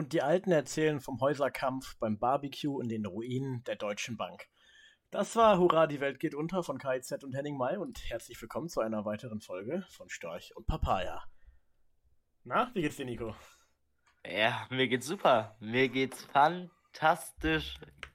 [0.00, 4.48] Und die Alten erzählen vom Häuserkampf beim Barbecue in den Ruinen der Deutschen Bank.
[5.10, 8.70] Das war Hurra, die Welt geht unter von KIZ und Henning May und herzlich willkommen
[8.70, 11.22] zu einer weiteren Folge von Storch und Papaya.
[12.44, 13.34] Na, wie geht's dir, Nico?
[14.24, 15.54] Ja, mir geht's super.
[15.60, 16.79] Mir geht's fantastisch.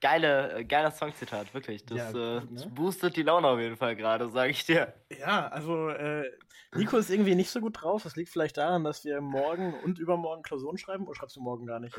[0.00, 1.84] Geile, äh, geiler Songzitat, wirklich.
[1.86, 2.56] Das, Ja, äh, gut, ne?
[2.56, 4.92] das boostet die Laune auf jeden Fall gerade, sage ich dir.
[5.10, 6.30] Ja, also äh,
[6.74, 8.02] Nico ist irgendwie nicht so gut drauf.
[8.02, 11.06] Das liegt vielleicht daran, dass wir morgen und übermorgen Klausuren schreiben.
[11.06, 11.96] Oder schreibst du morgen gar nicht?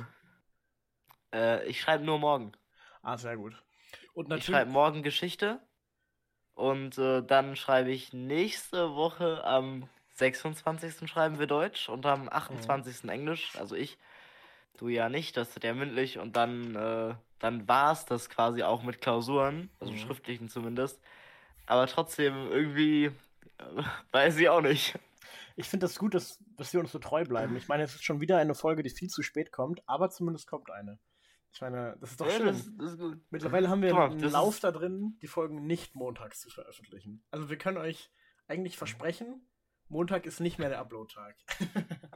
[1.33, 2.51] Äh, ich schreibe nur morgen.
[3.01, 3.53] Ah, sehr gut.
[4.13, 4.45] Und Ich natürlich.
[4.47, 5.59] schreibe morgen Geschichte
[6.53, 11.07] und äh, dann schreibe ich nächste Woche am 26.
[11.07, 12.11] schreiben wir Deutsch und Mhm.
[12.11, 13.09] am 28.
[13.09, 13.55] Englisch.
[13.55, 13.97] Also ich,
[14.77, 18.63] du ja nicht, das ist ja mündlich und dann, äh, dann war es das quasi
[18.63, 19.97] auch mit Klausuren, also Mhm.
[19.97, 20.99] schriftlichen zumindest.
[21.65, 23.11] Aber trotzdem irgendwie äh,
[24.11, 24.97] weiß ich auch nicht.
[25.55, 27.55] Ich finde das gut, dass, dass wir uns so treu bleiben.
[27.55, 30.47] Ich meine, es ist schon wieder eine Folge, die viel zu spät kommt, aber zumindest
[30.47, 30.99] kommt eine.
[31.51, 32.45] Ich meine, das ist doch Ja, schön.
[32.47, 33.17] das, das ist.
[33.31, 37.23] Mittlerweile haben wir mal, einen Lauf da drin, die Folgen nicht montags zu veröffentlichen.
[37.31, 38.11] Also wir können euch
[38.47, 39.46] eigentlich versprechen,
[39.89, 41.35] Montag ist nicht mehr der Upload-Tag.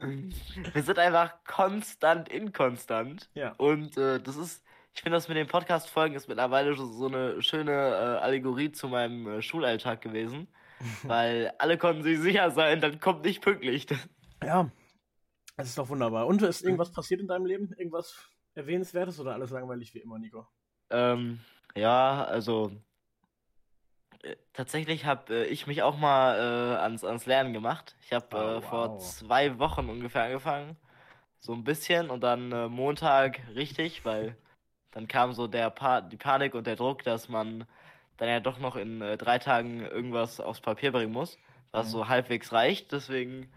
[0.72, 3.30] Wir sind einfach konstant inkonstant.
[3.34, 3.52] Ja.
[3.58, 7.40] Und äh, das ist, ich finde das mit den Podcast-Folgen ist mittlerweile so so eine
[7.42, 10.48] schöne äh, Allegorie zu meinem äh, Schulalltag gewesen.
[11.04, 13.86] weil alle konnten sich sicher sein, dann kommt nicht pünktlich.
[14.42, 14.70] Ja,
[15.56, 16.26] das ist doch wunderbar.
[16.26, 17.72] Und ist irgendwas passiert in deinem Leben?
[17.76, 20.48] Irgendwas Erwähnenswertes oder alles langweilig wie immer, Nico?
[20.90, 21.40] ähm,
[21.74, 22.70] ja, also
[24.52, 27.96] tatsächlich habe äh, ich mich auch mal äh, ans, ans Lernen gemacht.
[28.04, 28.98] Ich habe Oh, äh, vor wow.
[28.98, 30.76] zwei Wochen ungefähr angefangen.
[31.40, 34.36] So ein bisschen und dann äh, Montag richtig, weil
[34.92, 37.66] dann kam so der pa die Panik und der Druck, dass man
[38.18, 41.38] dann ja doch noch in äh, drei Tagen irgendwas aufs Papier bringen muss,
[41.72, 41.90] was Mhm.
[41.90, 42.92] so halbwegs reicht.
[42.92, 43.50] Deswegen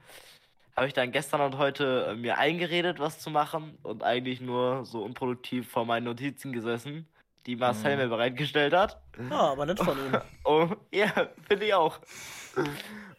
[0.76, 4.86] habe ich dann gestern und heute äh, mir eingeredet, was zu machen und eigentlich nur
[4.86, 7.08] so unproduktiv vor meinen Notizen gesessen,
[7.46, 8.04] die Marcel Mhm.
[8.04, 9.02] mir bereitgestellt hat.
[9.30, 10.18] Ja, aber nicht von ihm.
[10.44, 12.00] Oh, ja, finde ich auch.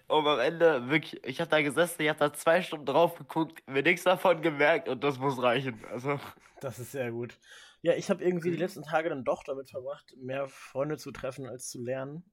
[0.09, 3.63] Und am Ende wirklich, ich habe da gesessen, ich habe da zwei Stunden drauf geguckt,
[3.69, 5.85] mir nichts davon gemerkt und das muss reichen.
[5.91, 6.21] Also,
[6.61, 7.39] Das ist sehr gut.
[7.83, 11.47] Ja, ich habe irgendwie die letzten Tage dann doch damit verbracht, mehr Freunde zu treffen
[11.47, 12.25] als zu lernen.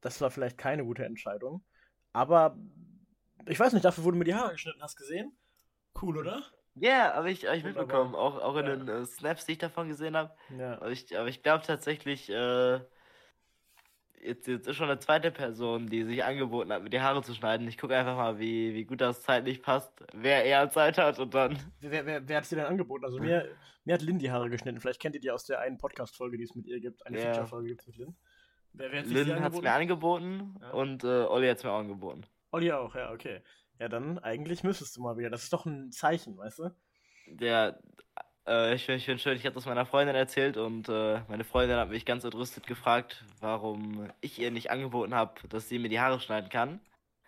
[0.00, 1.64] Das war vielleicht keine gute Entscheidung.
[2.12, 2.56] Aber
[3.46, 4.80] ich weiß nicht, dafür wurden mir die Haare geschnitten.
[4.82, 5.36] Hast gesehen?
[6.00, 6.42] Cool, oder?
[6.76, 8.14] Ja, habe ich, hab ich mitbekommen.
[8.14, 8.76] Auch, auch in Ja.
[8.76, 10.32] den äh, Snaps, die ich davon gesehen habe.
[10.56, 10.74] Ja.
[10.76, 12.80] Aber ich, aber ich glaube tatsächlich, äh,
[14.20, 17.34] jetzt, jetzt ist schon eine zweite Person, die sich angeboten hat, mir die Haare zu
[17.34, 17.66] schneiden.
[17.68, 21.34] Ich gucke einfach mal, wie, wie gut das zeitlich passt, wer eher Zeit hat und
[21.34, 21.58] dann.
[21.80, 23.04] Wer, wer, wer hat es dir denn angeboten?
[23.04, 23.48] Also mir,
[23.84, 24.80] mir hat Lynn die Haare geschnitten.
[24.80, 27.06] Vielleicht kennt ihr die aus der einen Podcast-Folge, die es mit ihr gibt.
[27.06, 27.24] Eine Ja.
[27.26, 28.16] Feature-Folge gibt es mit Lynn.
[28.72, 30.70] Wer, wer hat Lynn hat es mir angeboten Ja.
[30.72, 32.22] und äh, Olli hat es mir auch angeboten.
[32.50, 33.40] Olli auch, ja, okay.
[33.78, 35.30] Ja, dann eigentlich müsstest du mal wieder.
[35.30, 36.70] Das ist doch ein Zeichen, weißt du?
[37.26, 37.78] Der,
[38.46, 41.44] äh, ich finde ich find schön, ich habe das meiner Freundin erzählt und äh, meine
[41.44, 45.88] Freundin hat mich ganz entrüstet gefragt, warum ich ihr nicht angeboten habe, dass sie mir
[45.88, 46.80] die Haare schneiden kann.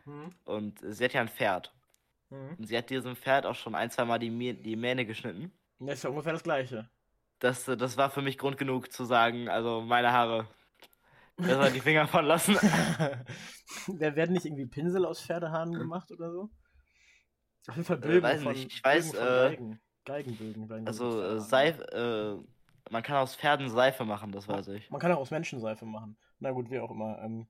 [0.05, 0.33] Hm.
[0.45, 1.75] Und sie hat ja ein Pferd.
[2.31, 2.57] Hm.
[2.59, 5.53] Und sie hat diesem Pferd auch schon ein, zwei Mal die, die Mähne geschnitten.
[5.81, 6.89] Das ist ja ungefähr das Gleiche.
[7.41, 10.49] Das, äh, das war für mich Grund genug zu sagen, also meine Haare.
[11.39, 12.55] Besser die Finger von lassen.
[13.87, 16.51] da werden nicht irgendwie Pinsel aus Pferdehaaren gemacht oder so?
[17.69, 18.73] Auf jeden Fall Äh, Bögen weiß von, nicht.
[18.73, 19.81] Ich weiß, äh, Geigen.
[20.05, 20.69] Geigenbögen.
[20.69, 24.91] werden Also äh, Seife, äh, man kann aus Pferden Seife machen, das weiß ich.
[24.91, 26.17] Man kann auch aus Menschenseife machen.
[26.39, 27.19] Na gut, wie auch immer.
[27.23, 27.47] Ähm,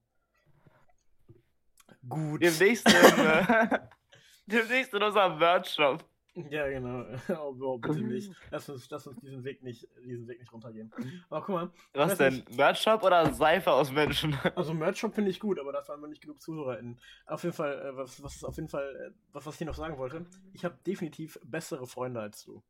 [2.09, 2.43] gut.
[2.43, 3.79] Demnächst in, äh,
[4.47, 6.05] demnächst in unserem Workshop.
[6.51, 7.05] Ja, genau.
[7.29, 8.33] Oh, oh, bitte nicht.
[8.51, 10.93] Lass uns, lass uns diesen Weg nicht, diesen Weg nicht runtergehen.
[11.29, 12.45] Aber guck mal, Was denn?
[12.51, 14.35] Merchshop oder Seife aus Menschen?
[14.57, 17.01] also Merch-Shop finde ich gut, aber dafür haben wir nicht genug ZuhörerInnen.
[17.27, 19.75] Auf jeden Fall, äh, was, was auf jeden Fall, äh, was, was ich hier noch
[19.75, 22.63] sagen wollte, ich habe definitiv bessere Freunde als du.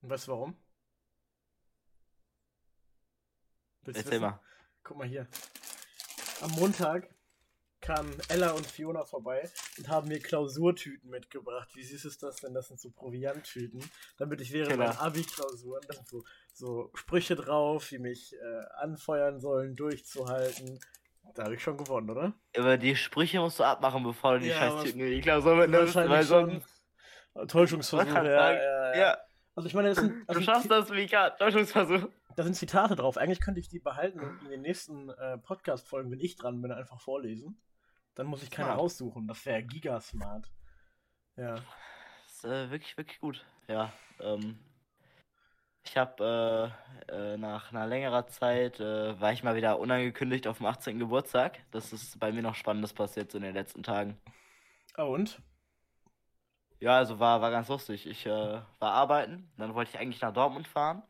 [0.00, 0.56] Und weißt du warum?
[3.84, 4.22] Willst Erzähl wissen?
[4.22, 4.40] mal.
[4.82, 5.26] Guck mal hier.
[6.40, 7.08] Am Montag
[7.82, 11.68] kamen Ella und Fiona vorbei und haben mir Klausurtüten mitgebracht.
[11.74, 12.54] Wie süß ist das denn?
[12.54, 13.84] Das sind so Provianttüten,
[14.16, 14.86] damit ich während Killer.
[14.86, 16.24] meiner Abi-Klausuren, da sind so,
[16.54, 20.78] so Sprüche drauf, die mich äh, anfeuern sollen, durchzuhalten.
[21.34, 22.32] Da habe ich schon gewonnen, oder?
[22.56, 25.94] Aber die Sprüche musst du abmachen, bevor du die Ja, Scheißtüten in die Klausur mitnimmst,
[25.94, 26.66] weil sonst.
[27.48, 29.18] Täuschungsversuch, ja, ja, ja.
[29.54, 31.30] Also ich meine, das sind, das du schaffst das, Mika.
[31.30, 32.08] Täuschungsversuch.
[32.36, 33.16] da sind Zitate drauf.
[33.16, 36.72] Eigentlich könnte ich die behalten und in den nächsten äh, Podcast-Folgen, wenn ich dran bin,
[36.72, 37.58] einfach vorlesen.
[38.14, 38.80] Dann muss ich keine Smart.
[38.80, 39.26] raussuchen.
[39.26, 40.50] Das wäre gigasmart.
[41.36, 41.54] Ja.
[41.54, 43.44] Das ist äh, wirklich, wirklich gut.
[43.68, 44.58] Ja, ähm.
[45.84, 46.72] Ich habe
[47.08, 50.98] äh, äh, nach einer längerer Zeit, äh, war ich mal wieder unangekündigt auf dem 18.
[50.98, 51.58] Geburtstag.
[51.72, 54.16] Das ist bei mir noch Spannendes passiert so in den letzten Tagen.
[54.94, 55.42] Ah, und?
[56.80, 58.06] Ja, also war, war ganz lustig.
[58.06, 61.02] Ich äh, war arbeiten, dann wollte ich eigentlich nach Dortmund fahren.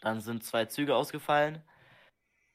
[0.00, 1.62] Dann sind zwei Züge ausgefallen.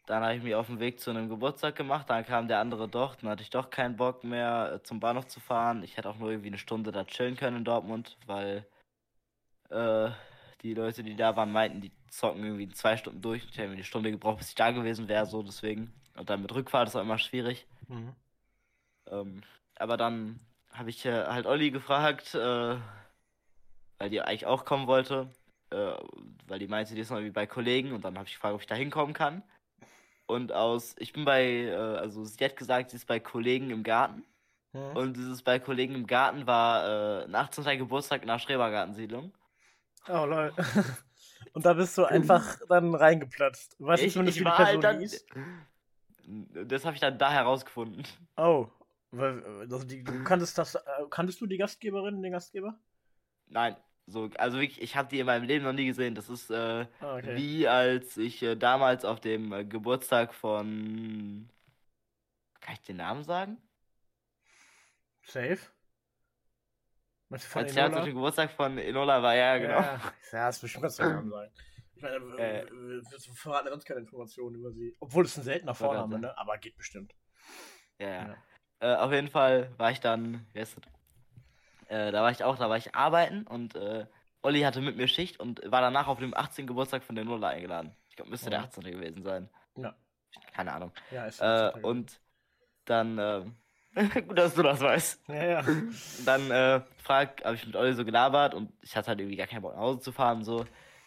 [0.06, 2.10] Dann habe ich mich auf den Weg zu einem Geburtstag gemacht.
[2.10, 3.16] Dann kam der andere doch.
[3.16, 5.84] Dann hatte ich doch keinen Bock mehr, äh, zum Bahnhof zu fahren.
[5.84, 8.66] Ich hätte auch nur irgendwie eine Stunde da chillen können in Dortmund, weil
[9.70, 10.10] äh,
[10.62, 13.44] die Leute, die da waren, meinten, die zocken irgendwie zwei Stunden durch.
[13.50, 15.94] Ich hätte mir eine Stunde gebraucht, bis ich da gewesen wäre, so deswegen.
[16.16, 17.66] Und dann mit Rückfahrt ist auch immer schwierig.
[17.88, 18.14] Mhm.
[19.08, 19.42] Ähm,
[19.76, 20.40] aber dann
[20.72, 22.78] habe ich äh, halt Olli gefragt, äh,
[23.98, 25.30] weil die eigentlich auch kommen wollte,
[25.70, 25.94] äh,
[26.48, 28.62] weil die meinte, die ist noch irgendwie bei Kollegen und dann habe ich gefragt, ob
[28.62, 29.44] ich da hinkommen kann.
[30.26, 33.84] Und aus, ich bin bei, äh, also sie hat gesagt, sie ist bei Kollegen im
[33.84, 34.24] Garten.
[34.72, 34.96] Mhm.
[34.96, 37.78] Und dieses bei Kollegen im Garten war äh, ein 18.
[37.78, 39.34] Geburtstag in der Schrebergartensiedlung.
[40.10, 40.54] Oh lol.
[41.54, 43.76] Und da bist du einfach dann reingeplatzt.
[43.80, 45.00] Weißt du Ich, zumindest, ich wie die war Person halt dann.
[45.00, 45.26] hieß?
[46.68, 48.04] Das habe ich dann da herausgefunden.
[48.38, 48.68] Oh.
[49.16, 52.76] Also die, du kanntest das, äh, kanntest du die Gastgeberin, den Gastgeber?
[53.48, 53.76] Nein,
[54.06, 56.16] so, also wirklich, ich habe die in meinem Leben noch nie gesehen.
[56.16, 57.36] Das ist äh, Ah, okay.
[57.36, 61.50] wie als ich äh, damals auf dem äh, Geburtstag von.
[62.62, 63.58] Kann ich den Namen sagen?
[65.24, 65.60] Safe?
[67.30, 68.06] Meinst du von Als ich damals auf Enola?
[68.06, 69.80] dem Geburtstag von Enola war, ja, genau.
[69.82, 71.52] Ja, ja das bestimmt kannst du den Namen sagen.
[71.96, 72.60] Ich meine, Äh.
[72.62, 74.96] äh, wir verraten sonst keine Informationen über sie.
[75.00, 75.74] Obwohl es ein seltener.
[75.74, 76.38] Vorname, ne?
[76.38, 77.16] Aber geht bestimmt.
[78.00, 78.28] Ja, ja.
[78.28, 78.38] Ja.
[78.80, 80.84] Äh, auf jeden Fall war ich dann, wie heißt das?
[81.94, 84.06] Äh, da war ich auch, da war ich arbeiten und äh,
[84.42, 86.68] Olli hatte mit mir Schicht und war danach auf dem 18.
[86.68, 87.96] Geburtstag von der Nuller eingeladen.
[88.10, 88.66] Ich glaube, müsste der Mhm.
[88.66, 88.92] 18.
[88.92, 89.50] gewesen sein.
[89.78, 89.94] Ja.
[90.54, 90.92] Keine Ahnung.
[91.12, 92.20] Ja, ist Äh, und
[92.86, 93.56] dann, ähm,
[94.28, 95.22] gut, dass du das weißt.
[95.28, 95.64] Ja, ja.
[96.26, 99.48] Dann äh, frag, habe ich mit Olli so gelabert und ich hatte halt irgendwie gar
[99.48, 100.40] keinen Bock nach Hause zu fahren.
[100.40, 100.66] und So,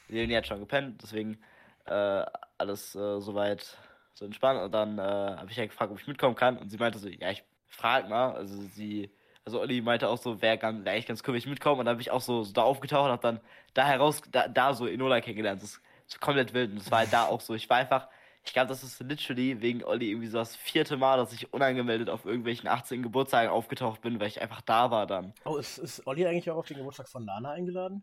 [0.09, 1.39] Leonie hat schon gepennt, deswegen
[1.87, 2.25] äh,
[2.59, 3.77] alles äh, soweit
[4.15, 4.61] so entspannt.
[4.63, 6.59] Und dann äh, habe ich ja gefragt, ob ich mitkommen kann.
[6.59, 8.35] Und sie meinte so, ja, ich frag mal.
[8.35, 9.11] Also sie,
[9.47, 11.79] also Olli meinte auch so, wäre ganz, wär eigentlich ganz cool, wenn ich mitkomme.
[11.81, 13.41] Und dann bin ich auch so, so da aufgetaucht und hab dann
[13.75, 15.63] da heraus, da, da so Enola kennengelernt.
[15.63, 16.71] Das ist so komplett wild.
[16.73, 17.55] Und das war halt da auch so.
[17.55, 18.09] Ich war einfach,
[18.45, 22.11] ich glaube, das ist literally wegen Olli irgendwie so das vierte Mal, dass ich unangemeldet
[22.11, 23.03] auf irgendwelchen 18.
[23.05, 25.33] Geburtstagen aufgetaucht bin, weil ich einfach da war dann.
[25.45, 28.03] Oh, ist, ist Olli eigentlich auch auf den Geburtstag von Lana eingeladen?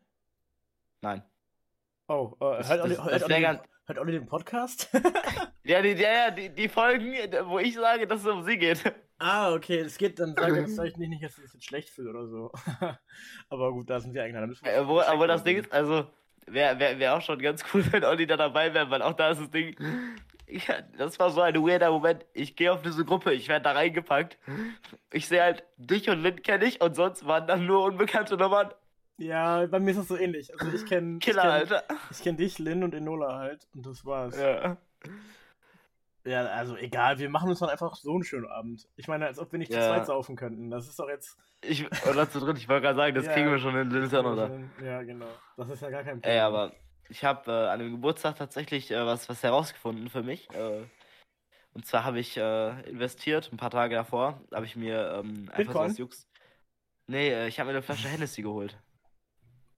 [1.01, 1.23] Nein.
[2.07, 4.89] Oh, äh, Das- hört, Olli, das- hört, das Olli, ganz- hört Olli den Podcast?
[5.65, 7.13] Ja, die, ja, die, die Folgen,
[7.45, 8.81] wo ich sage, dass es um sie geht.
[9.19, 11.89] Ah, okay, es geht, dann sage ich vielleicht nicht, nicht, dass ich es jetzt schlecht
[11.89, 12.51] fühle oder so.
[13.49, 16.07] Aber gut, da sind wir wir Äh, wo, aber das Ding ist, also,
[16.47, 19.31] wäre wär, wär auch schon ganz cool, wenn Olli da dabei wäre, weil auch da
[19.31, 19.75] ist das Ding.
[20.47, 22.25] Ja, das war so ein weirder Moment.
[22.33, 24.37] Ich gehe auf diese Gruppe, ich werde da reingepackt.
[25.11, 28.71] Ich sehe halt, dich und Lynn kenne ich und sonst waren dann nur unbekannte Nummern.
[29.17, 30.51] Ja, bei mir ist das so ähnlich.
[30.59, 31.83] Also ich kenne ich Killer, kenn, Alter.
[32.11, 33.67] ich kenn dich, Lynn und Enola halt.
[33.73, 34.37] Und das war's.
[34.37, 34.77] Ja.
[36.25, 38.87] Ja, also egal, wir machen uns dann einfach so einen schönen Abend.
[38.95, 39.87] Ich meine, als ob wir nicht zu Ja.
[39.89, 40.69] zweit saufen könnten.
[40.69, 41.37] Das ist doch jetzt.
[41.61, 43.33] Ich, oder zu dritt, ich wollte gerade sagen, das Ja.
[43.33, 44.13] kriegen wir schon in Lynn ist
[44.81, 45.27] ja genau.
[45.57, 46.31] Das ist ja gar kein Problem.
[46.33, 46.71] Ey, aber
[47.09, 50.49] ich habe äh, an dem Geburtstag tatsächlich äh, was, was herausgefunden für mich.
[50.51, 50.85] Äh,
[51.73, 55.73] und zwar habe ich äh, investiert, ein paar Tage davor, habe ich mir ähm, einfach
[55.73, 55.91] so Bitcoin?
[55.91, 56.27] aus Jux.
[57.07, 58.79] Nee, äh, ich habe mir eine Flasche Hennessy geholt.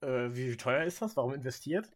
[0.00, 1.16] Äh, wie teuer ist das?
[1.16, 1.90] Warum investiert?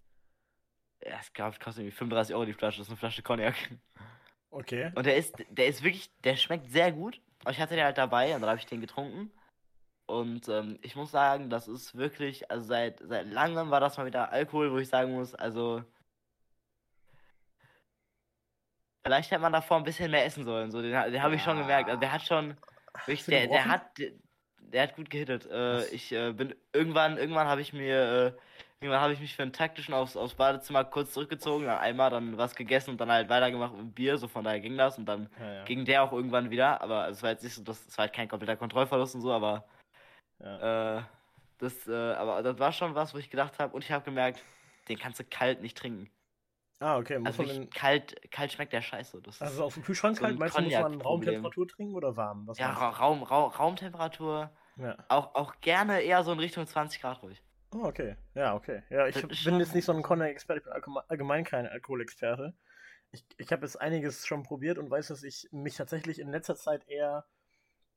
[1.05, 3.55] Ja, es gab, kostet irgendwie 35 Euro die Flasche, das ist eine Flasche Cognac.
[4.51, 4.91] Okay.
[4.95, 7.21] Und der ist, der ist wirklich, der schmeckt sehr gut.
[7.49, 9.31] Ich hatte den halt dabei und dann habe ich den getrunken.
[10.07, 14.07] Und ähm, ich muss sagen, das ist wirklich, also seit, seit langem war das mal
[14.07, 15.85] wieder Alkohol, wo ich sagen muss, also.
[19.05, 20.71] Vielleicht hätte man davor ein bisschen mehr essen sollen.
[20.71, 21.63] So, den, den habe ich schon Ja.
[21.63, 21.89] gemerkt.
[21.89, 22.57] Also der hat schon.
[23.07, 23.83] Wirklich, der, der hat.
[24.59, 25.47] Der hat gut gehittet.
[25.47, 28.41] Äh, ich äh, bin irgendwann, irgendwann habe ich mir, äh,
[28.81, 32.39] irgendwann habe ich mich für einen taktischen aufs, aufs Badezimmer kurz zurückgezogen, dann einmal dann
[32.39, 35.29] was gegessen und dann halt weitergemacht mit Bier, so von daher ging das und dann
[35.39, 35.65] Ja, ja.
[35.65, 38.29] ging der auch irgendwann wieder, aber es war jetzt nicht so, das, war halt kein
[38.29, 39.65] kompletter Kontrollverlust und so, aber
[40.39, 40.99] ja.
[40.99, 41.03] äh,
[41.59, 44.43] das, äh, aber das war schon was, wo ich gedacht habe und ich habe gemerkt,
[44.89, 46.11] den kannst du kalt nicht trinken.
[46.83, 47.19] Ah, okay.
[47.19, 49.21] Muss Also man wirklich den, kalt, kalt schmeckt der Scheiße.
[49.21, 50.99] Das ist, also auf dem Kühlschrank so ein Meinst du, muss man.
[51.03, 52.47] Raumtemperatur trinken oder warm?
[52.47, 54.97] Was ja, Raum, Raum, Raumtemperatur, ja.
[55.09, 57.43] auch, auch gerne eher so in Richtung 20 Grad ruhig.
[57.73, 58.17] Oh, okay.
[58.35, 58.83] Ja, okay.
[58.91, 62.55] Ja, ich bin jetzt nicht so ein Cognac-Experte, ich bin allgeme- allgemein kein Alkoholexperte.
[63.13, 66.57] Ich, ich habe jetzt einiges schon probiert und weiß, dass ich mich tatsächlich in letzter
[66.57, 67.27] Zeit eher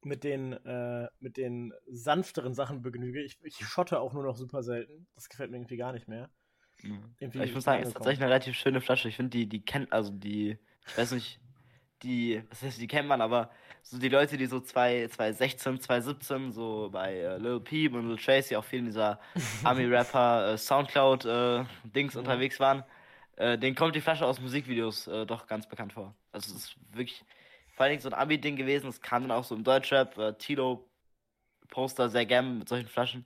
[0.01, 3.21] mit den, äh, mit den sanfteren Sachen begnüge.
[3.23, 5.07] Ich, ich schotte auch nur noch super selten.
[5.15, 6.29] Das gefällt mir irgendwie gar nicht mehr.
[7.19, 9.07] Irgendwie ich muss sagen, es ist tatsächlich eine relativ schöne Flasche.
[9.07, 11.39] Ich finde, die, die kennt, also die, ich weiß nicht,
[12.03, 13.49] die, was heißt, die kennt man, aber
[13.81, 18.17] so die Leute, die so 2, 2016, 2017 so bei äh, Lil Peep und Lil
[18.17, 19.19] Tracy auch viel in dieser
[19.63, 22.19] Army-Rapper äh, Soundcloud-Dings Mhm.
[22.19, 22.83] unterwegs waren,
[23.37, 26.13] äh, denen kommt die Flasche aus Musikvideos äh, doch ganz bekannt vor.
[26.31, 27.23] Also es ist wirklich
[27.75, 28.87] vor allen Dingen so ein Ami-Ding gewesen.
[28.89, 30.87] Es kam dann auch so im Deutschrap, äh, Tilo
[31.69, 33.25] Poster sehr gern mit solchen Flaschen.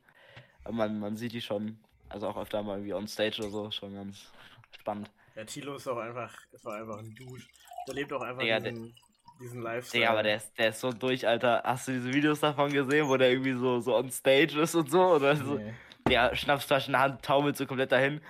[0.69, 1.77] man, man sieht die schon,
[2.09, 4.31] also auch öfter mal irgendwie on stage oder so, schon ganz
[4.79, 5.09] spannend.
[5.35, 7.43] Ja, Tilo ist auch einfach, ist auch einfach ein Dude.
[7.87, 8.93] Der lebt auch einfach Digga, diesen,
[9.39, 10.01] diesen Lifestyle.
[10.01, 11.61] Digga, aber der ist, der ist so durch, Alter.
[11.63, 14.91] Hast du diese Videos davon gesehen, wo der irgendwie so, so on stage ist und
[14.91, 15.15] so?
[15.15, 15.55] Oder so?
[15.55, 15.73] Nee.
[16.07, 18.21] Der Schnapsflasche in der Hand taumelt so komplett dahin.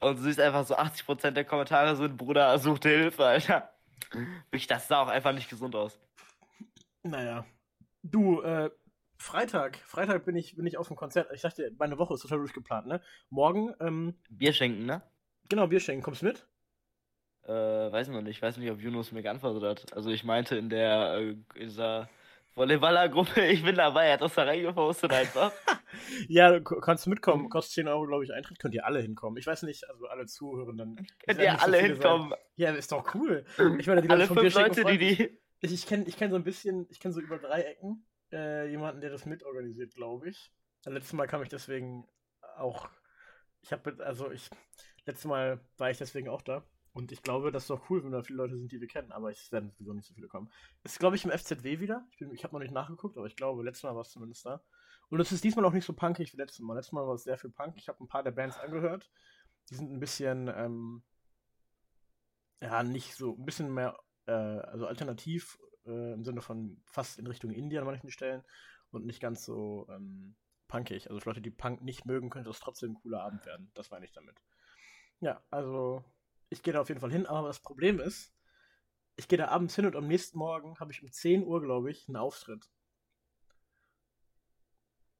[0.00, 3.70] Und du siehst einfach so 80% der Kommentare sind, Bruder, such dir Hilfe, Alter.
[4.50, 5.98] Wirklich, das sah auch einfach nicht gesund aus.
[7.02, 7.46] Naja.
[8.02, 8.70] Du, äh,
[9.18, 11.30] Freitag, Freitag bin ich, bin ich auf dem Konzert.
[11.32, 13.00] Ich dachte, meine Woche ist total durchgeplant, ne?
[13.30, 15.02] Morgen, ähm, Bier schenken, ne?
[15.48, 16.02] genau, Bier schenken.
[16.02, 16.46] Kommst du mit?
[17.46, 17.52] Äh,
[17.92, 18.36] weiß noch nicht.
[18.36, 19.92] Ich weiß nicht, ob Yunus mir geantwortet hat.
[19.94, 22.08] Also ich meinte in der, äh, in dieser
[22.54, 25.52] Volleyballer-Gruppe, ich bin dabei, er hat das da reingepostet einfach.
[26.26, 27.48] Ja, du kannst mitkommen.
[27.48, 28.58] Kostet 10 Euro, glaube ich, Eintritt.
[28.58, 29.38] Könnt ihr alle hinkommen.
[29.38, 30.96] Ich weiß nicht, also alle Zuhörenden.
[31.24, 32.30] Könnt ihr so alle hinkommen?
[32.30, 32.38] Sein.
[32.56, 33.44] Ja, ist doch cool.
[33.78, 35.38] Ich meine, die Alle fünf Leute, die freuen- die...
[35.60, 38.68] Ich, ich kenne ich kenn so ein bisschen, ich kenne so über drei Ecken äh,
[38.68, 40.50] jemanden, der das mitorganisiert, glaube ich.
[40.82, 42.08] Das letzte Mal kam ich deswegen
[42.56, 42.88] auch.
[43.62, 44.50] Ich habe, also ich,
[45.06, 46.64] letztes Mal war ich deswegen auch da.
[46.94, 49.10] Und ich glaube, das ist doch cool, wenn da viele Leute sind, die wir kennen.
[49.10, 50.48] Aber es werden sowieso nicht so viele kommen.
[50.84, 52.06] Ist, glaube ich, im FZW wieder.
[52.12, 54.62] Ich, ich habe noch nicht nachgeguckt, aber ich glaube, letztes Mal war es zumindest da.
[55.10, 56.74] Und es ist diesmal auch nicht so punkig wie letztes Mal.
[56.74, 57.74] Letztes Mal war es sehr viel Punk.
[57.76, 59.10] Ich habe ein paar der Bands angehört.
[59.70, 61.02] Die sind ein bisschen, ähm,
[62.62, 67.26] ja, nicht so, ein bisschen mehr, äh, also alternativ äh, im Sinne von fast in
[67.26, 68.44] Richtung Indie an manchen Stellen
[68.92, 70.36] und nicht ganz so ähm,
[70.68, 71.10] punkig.
[71.10, 73.72] Also für Leute, die Punk nicht mögen, könnte das trotzdem ein cooler Abend werden.
[73.74, 74.36] Das meine ich damit.
[75.18, 76.04] Ja, also
[76.54, 78.32] ich gehe da auf jeden Fall hin, aber das Problem ist,
[79.16, 81.90] ich gehe da abends hin und am nächsten Morgen habe ich um 10 Uhr, glaube
[81.90, 82.70] ich, einen Auftritt.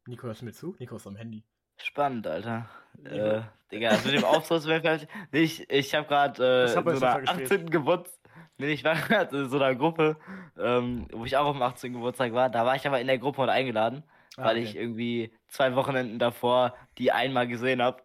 [0.06, 0.74] Nico, hörst du mir zu?
[0.78, 1.44] Nico ist am Handy.
[1.76, 2.68] Spannend, Alter.
[3.04, 7.02] Äh, Digga, also mit dem Auftritt wäre ich, ich habe gerade äh, hab so schon
[7.02, 7.52] einer vergespielt.
[7.52, 7.70] 18.
[7.70, 8.30] Geburtstag.
[8.58, 10.16] Nee, ich war gerade in so einer Gruppe,
[10.56, 11.94] ähm, wo ich auch dem 18.
[11.94, 12.48] Geburtstag war.
[12.50, 14.04] Da war ich aber in der Gruppe und eingeladen,
[14.36, 14.66] Ah, weil okay.
[14.66, 18.02] ich irgendwie zwei Wochenenden davor die einmal gesehen habe.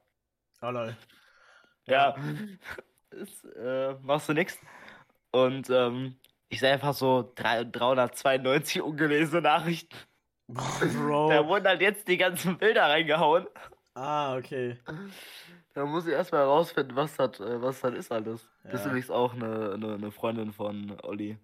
[0.61, 0.95] Oh, lol.
[1.85, 2.15] Ja.
[3.11, 4.57] Das, äh, machst du nix.
[5.31, 6.15] Und ähm,
[6.49, 9.95] ich sehe einfach so drei- 392 ungelesene Nachrichten.
[10.47, 11.29] Bro.
[11.29, 13.45] Da wurden halt jetzt die ganzen Bilder reingehauen.
[13.93, 14.77] Ah, okay.
[15.73, 18.49] Da muss ich erstmal herausfinden, was das, äh, was das ist alles.
[18.63, 18.87] Das ist Ja.
[18.87, 21.37] übrigens auch eine, eine, eine Freundin von Olli.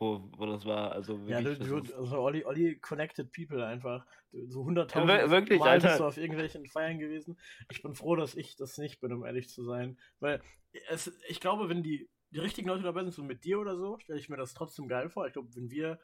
[0.00, 0.92] Wo, wo das war.
[0.92, 1.68] Also Ja, du, wirklich.
[1.90, 4.06] du, also Olli, Olli connected people einfach.
[4.30, 5.98] So Ja, 100.000 wir- wirklich, Mal bist Alter.
[5.98, 7.38] du auf irgendwelchen Feiern gewesen.
[7.70, 9.98] Ich bin froh, dass ich das nicht bin, um ehrlich zu sein.
[10.20, 10.40] Weil
[10.88, 13.98] es, ich glaube, wenn die, die richtigen Leute dabei sind, so mit dir oder so,
[13.98, 15.26] stelle ich mir das trotzdem geil vor.
[15.26, 15.98] Ich glaube, wenn wir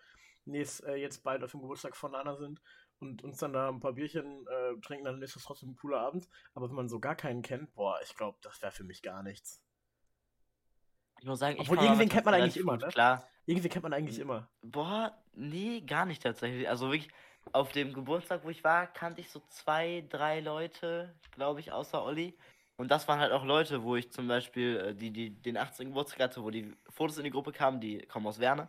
[0.45, 2.61] nächst, äh, jetzt bald auf dem Geburtstag von Anna sind
[2.99, 6.01] und uns dann da ein paar Bierchen äh, trinken, dann ist das trotzdem ein cooler
[6.01, 6.29] Abend.
[6.55, 9.23] Aber wenn man so gar keinen kennt, boah, ich glaube, das wäre für mich gar
[9.23, 9.63] nichts.
[11.21, 12.89] ich muss sagen, ich Obwohl, irgendwen kennt man eigentlich immer, ne?
[12.89, 13.29] Klar.
[13.47, 14.49] Irgendwie kennt man eigentlich immer.
[14.63, 16.69] Boah, nee, gar nicht tatsächlich.
[16.69, 17.11] Also wirklich,
[17.53, 22.03] auf dem Geburtstag, wo ich war, kannte ich so zwei, drei Leute, glaube ich, außer
[22.03, 22.35] Olli.
[22.77, 25.89] Und das waren halt auch Leute, wo ich zum Beispiel, äh, die, die den 18.
[25.89, 28.69] Geburtstag hatte, wo die Fotos in die Gruppe kamen, die kommen aus Werne.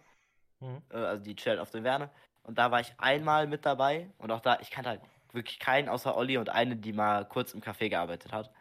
[0.60, 0.82] Mhm.
[0.90, 2.10] äh, also die chillen auf den Werne.
[2.44, 5.02] Und da war ich einmal mit dabei und auch da, ich kannte halt
[5.32, 8.52] wirklich keinen außer Olli und eine, die mal kurz im Café gearbeitet hat.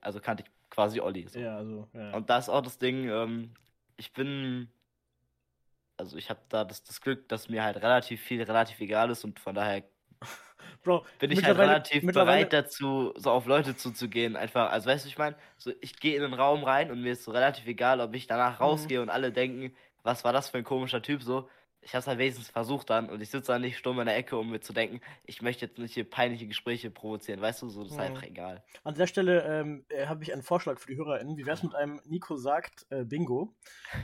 [0.00, 1.26] Also kannte ich quasi Olli.
[1.26, 1.40] So.
[1.40, 2.14] Ja, also, ja.
[2.14, 3.54] Und da ist auch das Ding, ähm,
[3.96, 4.70] ich bin,
[6.00, 9.24] also ich habe da das, das Glück, dass mir halt relativ viel relativ egal ist
[9.24, 9.84] und von daher
[10.82, 14.36] Bro, bin ich halt relativ bereit dazu, so auf Leute zuzugehen.
[14.36, 17.12] Einfach, also weißt du, ich meine, so, ich gehe in den Raum rein und mir
[17.12, 18.60] ist so relativ egal, ob ich danach Mhm.
[18.60, 21.48] rausgehe und alle denken, was war das für ein komischer Typ so.
[21.82, 24.16] Ich habe es halt wenigstens versucht dann und ich sitze da nicht stumm in der
[24.16, 27.68] Ecke, um mir zu denken, ich möchte jetzt nicht hier peinliche Gespräche provozieren, weißt du,
[27.70, 28.02] so, das ist Mhm.
[28.04, 28.62] einfach egal.
[28.84, 31.36] An der Stelle ähm, äh, habe ich einen Vorschlag für die HörerInnen.
[31.36, 33.54] Wie wäre es mit einem Nico sagt äh, Bingo?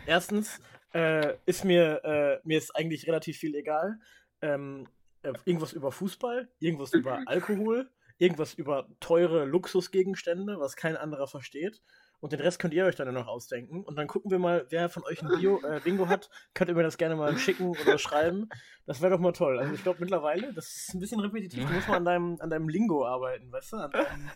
[0.07, 0.61] Erstens
[0.95, 3.99] äh, ist mir, äh, mir ist eigentlich relativ viel egal.
[4.41, 4.89] Ähm,
[5.23, 11.83] äh, irgendwas über Fußball, irgendwas über Alkohol, irgendwas über teure Luxusgegenstände, was kein anderer versteht.
[12.21, 13.85] Und den Rest könnt ihr euch dann noch ausdenken.
[13.85, 16.31] Und dann gucken wir mal, wer von euch ein Bio, äh, Bingo hat.
[16.55, 18.49] Könnt ihr mir das gerne mal schicken oder schreiben.
[18.87, 19.59] Das wäre doch mal toll.
[19.59, 21.67] Also ich glaube mittlerweile, das ist ein bisschen repetitiv.
[21.67, 23.77] Du musst mal an deinem, an deinem Lingo arbeiten, weißt du?
[23.89, 24.31] Deinem,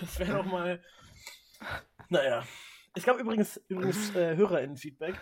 [0.00, 0.82] das wäre doch mal.
[2.08, 2.44] Naja.
[2.94, 5.14] Es gab übrigens, übrigens äh, HörerInnen-Feedback.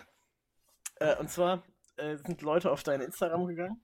[0.99, 1.63] Äh, und zwar
[1.97, 3.81] äh, sind Leute auf dein Instagram gegangen.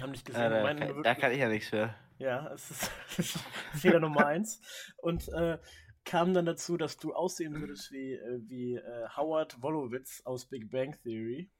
[0.00, 0.40] Haben dich gesehen.
[0.40, 1.94] Ja, da, kann, da kann ich ja nichts für.
[2.18, 2.70] ja, es
[3.18, 3.38] ist
[3.74, 4.60] Fehler Nummer eins.
[4.96, 5.58] Und äh,
[6.06, 10.70] kam dann dazu, dass du aussehen würdest wie, äh, wie äh, Howard Wolowitz aus Big
[10.70, 11.50] Bang Theory.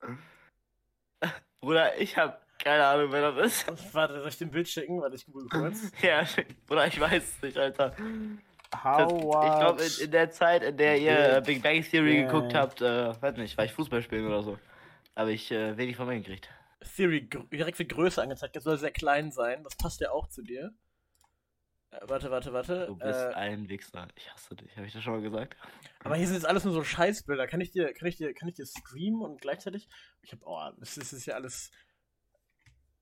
[1.60, 3.94] Bruder, ich habe keine Ahnung, wer das ist.
[3.94, 5.00] Warte, soll ich den Bild schicken?
[5.00, 5.90] Warte, ich google kurz.
[6.02, 6.24] Ja,
[6.66, 7.90] Bruder, ich weiß es nicht, Alter.
[7.90, 9.60] Das, ich Howard.
[9.60, 12.26] glaube, in, in der Zeit, in der ihr äh, Big Bang Theory Bang.
[12.26, 14.58] geguckt habt, äh, weiß nicht, war ich Fußball spielen oder so.
[15.14, 16.50] Aber ich äh, wenig von mir gekriegt.
[16.96, 18.56] Theory direkt wie Größe angezeigt.
[18.56, 19.64] Das soll sehr klein sein.
[19.64, 20.74] Das passt ja auch zu dir.
[22.00, 22.86] Äh, warte, warte, warte.
[22.86, 24.08] Du bist Äh, ein Wichser.
[24.16, 24.76] Ich hasse dich.
[24.76, 25.56] Habe ich das schon mal gesagt?
[26.04, 27.46] aber hier sind jetzt alles nur so Scheißbilder.
[27.46, 29.88] Kann ich dir, kann ich dir, kann ich dir streamen und gleichzeitig?
[30.22, 31.70] Ich hab, oh, das ist, das ist ja alles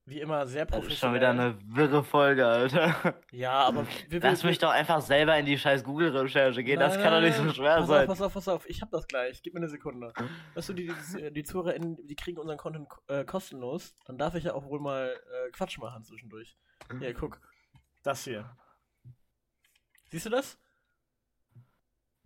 [0.07, 0.93] wie immer sehr Das professionell.
[0.93, 3.19] ist schon wieder eine wirre Folge, Alter.
[3.33, 6.79] Ja, aber wir, Lass wir- mich doch einfach selber in die scheiß Google-Recherche gehen.
[6.79, 8.03] Das Nein, kann doch nicht so schwer pass sein.
[8.03, 8.69] Auf, pass auf, pass auf.
[8.69, 9.43] Ich hab das gleich.
[9.43, 10.13] Gib mir eine Sekunde.
[10.55, 13.95] Weißt du, die, die, die ZuhörerInnen, die kriegen unseren Content äh, kostenlos.
[14.05, 15.09] Dann darf ich ja auch wohl mal
[15.47, 16.55] äh, Quatsch machen zwischendurch.
[16.99, 17.41] Hier, guck.
[18.03, 18.55] Das hier.
[20.15, 20.57] Siehst du das?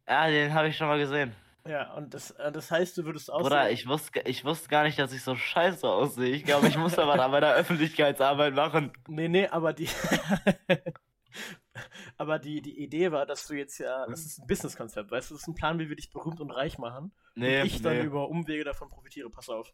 [0.06, 1.34] Ja, den habe ich schon mal gesehen.
[1.66, 3.44] Ja, und das, äh, das heißt, du würdest aussehen.
[3.44, 6.28] Bruder, ich wusste, ich wusste gar nicht, dass ich so scheiße aussehe.
[6.34, 8.92] Ich glaube, ich muss aber an meiner Öffentlichkeitsarbeit machen.
[9.08, 9.88] Nee, nee, aber die.
[12.16, 14.06] aber die, die Idee war, dass du jetzt ja.
[14.06, 15.34] Das ist ein Business-Konzept, weißt du?
[15.34, 17.12] Das ist ein Plan, wie wir dich berühmt und reich machen.
[17.34, 18.02] Nee, und ich dann nee.
[18.02, 19.30] über Umwege davon profitiere.
[19.30, 19.72] Pass auf.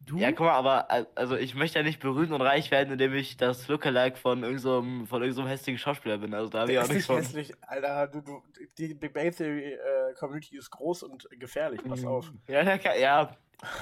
[0.00, 0.16] Du?
[0.16, 3.12] Ja, guck mal, aber al- also ich möchte ja nicht berühmt und reich werden, indem
[3.14, 6.32] ich das Lookalike von irgendeinem so von irgendeinem so hässlichen Schauspieler bin.
[6.32, 7.16] Also da habe ich auch nichts nicht von.
[7.16, 8.06] hässlich, Alter.
[8.06, 8.42] Du, du,
[8.78, 11.82] die Big Bang Theory äh, Community ist groß und gefährlich.
[11.86, 12.32] Pass auf.
[12.48, 13.36] Ja, ja, ja.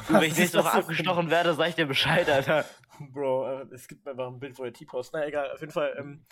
[0.09, 2.64] Du, wenn ich nächste Woche abgestochen werde, sag ich dir Bescheid, Alter.
[2.99, 5.12] Bro, äh, es gibt einfach ein Bild, wo er T-Post.
[5.14, 5.95] Na egal, auf jeden Fall.
[5.99, 6.25] Ähm,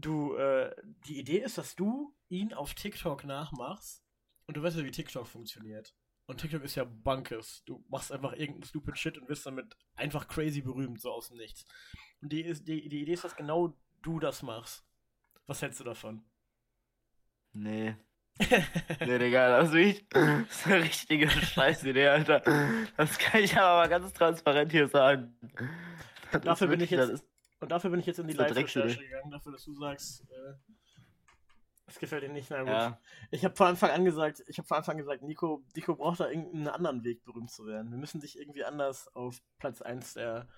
[0.00, 0.74] du, äh,
[1.06, 4.04] die Idee ist, dass du ihn auf TikTok nachmachst
[4.46, 5.94] und du weißt ja, wie TikTok funktioniert.
[6.28, 7.62] Und TikTok ist ja Bankes.
[7.66, 11.36] Du machst einfach irgendeinen stupid Shit und wirst damit einfach crazy berühmt, so aus dem
[11.36, 11.64] Nichts.
[12.20, 14.84] Und die, ist, die, die Idee ist, dass genau du das machst.
[15.46, 16.24] Was hältst du davon?
[17.52, 17.96] Nee.
[19.00, 22.40] Nee, Digga, das ist, wirklich- das ist eine richtige Scheißidee, Alter.
[22.96, 25.38] Das kann ich aber mal ganz transparent hier sagen.
[26.32, 27.24] Das Dafür bin ich wirklich- jetzt-
[27.60, 30.54] Und dafür bin ich jetzt in die Live-Recherche gegangen, dafür, dass du sagst, äh,
[31.86, 32.50] es gefällt dir nicht.
[32.50, 32.68] Na gut.
[32.68, 33.00] Ja.
[33.30, 36.20] Ich habe von Anfang an gesagt, ich habe von Anfang an gesagt, Nico, Nico braucht
[36.20, 37.90] da irgendeinen anderen Weg, berühmt zu werden.
[37.90, 40.48] Wir müssen dich irgendwie anders auf Platz 1 der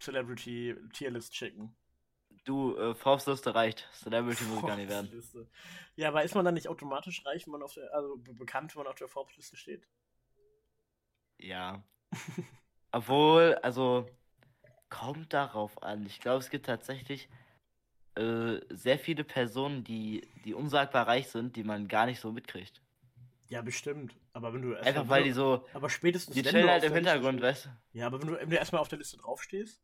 [0.00, 1.74] Celebrity Tierlist schicken.
[2.44, 3.88] Du, äh, Forbes-Liste reicht.
[3.94, 5.22] Celebrity muss ich gar nicht werden.
[5.94, 8.74] Ja, aber ist man dann nicht automatisch reich, wenn man auf der, also be- bekannt,
[8.74, 9.86] wenn man auf der Forbes-Liste steht?
[11.38, 11.84] Ja.
[12.90, 14.08] Obwohl, also,
[15.00, 16.04] kommt darauf an.
[16.06, 17.28] Ich glaube, es gibt tatsächlich
[18.14, 22.80] äh, sehr viele Personen, die, die unsagbar reich sind, die man gar nicht so mitkriegt.
[23.48, 24.14] Ja, bestimmt.
[24.34, 26.92] Aber wenn du erst Einfach mal- weil die so, aber spätestens die chillen halt im
[26.94, 27.98] Liste Hintergrund, stehst- weißt du?
[27.98, 29.80] Ja, aber wenn du, wenn du erstmal auf der Liste draufstehst,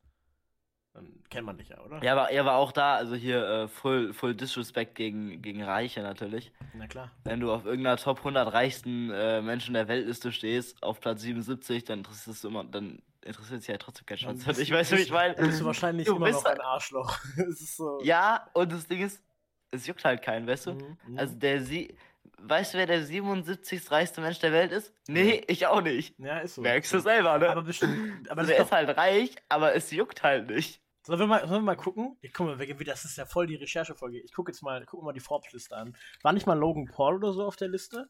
[0.95, 2.03] dann kennt man dich ja, oder?
[2.03, 6.01] Ja, aber er war auch da, also hier äh, full, full Disrespect gegen, gegen Reiche
[6.03, 6.51] natürlich.
[6.75, 7.11] Na klar.
[7.25, 11.85] Wenn du auf irgendeiner Top 100 reichsten äh, Menschen der Weltliste stehst, auf Platz 77,
[11.85, 14.45] dann interessierst du immer, dann interessiert sich ja trotzdem kein Schwanz.
[14.45, 15.35] bist Ich du- weiß, ich meine.
[15.35, 17.19] Dann bist du wahrscheinlich Du immer bist noch ein Arschloch.
[17.37, 18.01] es ist so.
[18.03, 19.23] Ja, und das Ding ist,
[19.71, 20.73] es juckt halt keinen, weißt du?
[20.73, 21.19] Mhm, mhm.
[21.19, 21.97] Also der sie.
[22.41, 23.91] Weißt du, wer der 77.
[23.91, 24.93] reichste Mensch der Welt ist?
[25.09, 26.17] Nee, ich auch nicht.
[26.21, 26.63] ja, ist so.
[26.63, 27.49] Merkst du selber, ne?
[27.51, 28.31] Aber bestimmt.
[28.31, 30.81] Aber also er ist halt reich, aber es juckt halt nicht.
[31.03, 32.17] Sollen wir mal, sollen wir mal gucken?
[32.21, 34.21] Ich guck mal, das ist ja voll die Recherchefolge.
[34.21, 35.97] Ich gucke jetzt mal, guck mal die Forbes-Liste an.
[36.23, 38.09] War nicht mal Logan Paul oder so auf der Liste?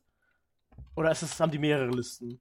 [0.96, 2.40] Oder ist es, haben die mehrere Listen?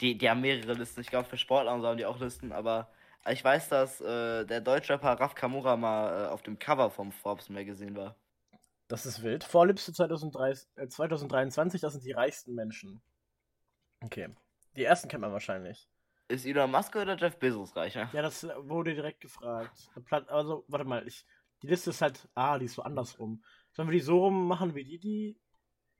[0.00, 1.00] Die, die haben mehrere Listen.
[1.00, 2.90] Ich glaube, für Sportler haben die auch Listen, aber
[3.28, 7.48] ich weiß, dass äh, der Deutschrapper Raf Kamura mal äh, auf dem Cover vom Forbes
[7.48, 8.16] Magazine war.
[8.88, 9.42] Das ist wild.
[9.42, 13.00] Vorliste 2030, äh, 2023, das sind die reichsten Menschen.
[14.00, 14.28] Okay.
[14.76, 15.88] Die ersten kennt man wahrscheinlich.
[16.28, 18.10] Ist Elon Musk oder Jeff Bezos reicher?
[18.12, 19.90] Ja, das äh, wurde direkt gefragt.
[20.28, 21.24] Also, warte mal, ich,
[21.62, 23.42] die Liste ist halt, ah, die ist so andersrum.
[23.72, 25.40] Sollen wir die so rum machen, wie die die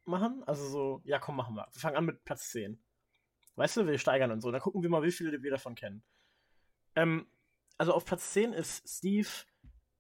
[0.05, 0.43] machen?
[0.47, 1.67] Also so, ja, komm, machen wir.
[1.73, 2.79] Wir fangen an mit Platz 10.
[3.57, 4.51] Weißt du, wir steigern und so.
[4.51, 6.03] Dann gucken wir mal, wie viele wir davon kennen.
[6.95, 7.27] Ähm,
[7.79, 9.29] also auf Platz 10 ist Steve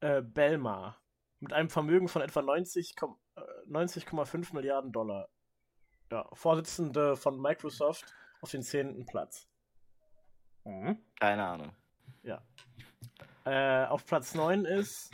[0.01, 1.01] äh, Bellmar
[1.41, 5.29] mit einem Vermögen von etwa 90 Komm- äh, 90,5 Milliarden Dollar.
[6.11, 9.05] Ja, Vorsitzende von Microsoft auf den 10.
[9.07, 9.49] Platz.
[10.65, 10.99] Mhm.
[11.19, 11.75] Keine Ahnung.
[13.45, 15.11] Äh, auf Platz 9 ist.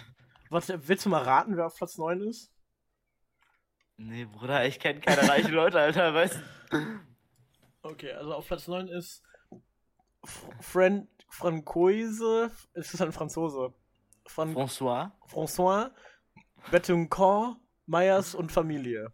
[0.51, 2.53] Was, willst du mal raten, wer auf Platz 9 ist?
[3.97, 6.79] Nee, Bruder, ich kenne keine reichen Leute, Alter, weißt du?
[7.83, 9.23] Okay, also auf Platz 9 ist.
[10.61, 12.51] Fran Francoise.
[12.75, 13.73] Es ist ein Franzose.
[14.27, 15.11] Fran François?
[15.29, 15.91] François
[16.71, 19.13] Bettencourt, Meyers und Familie.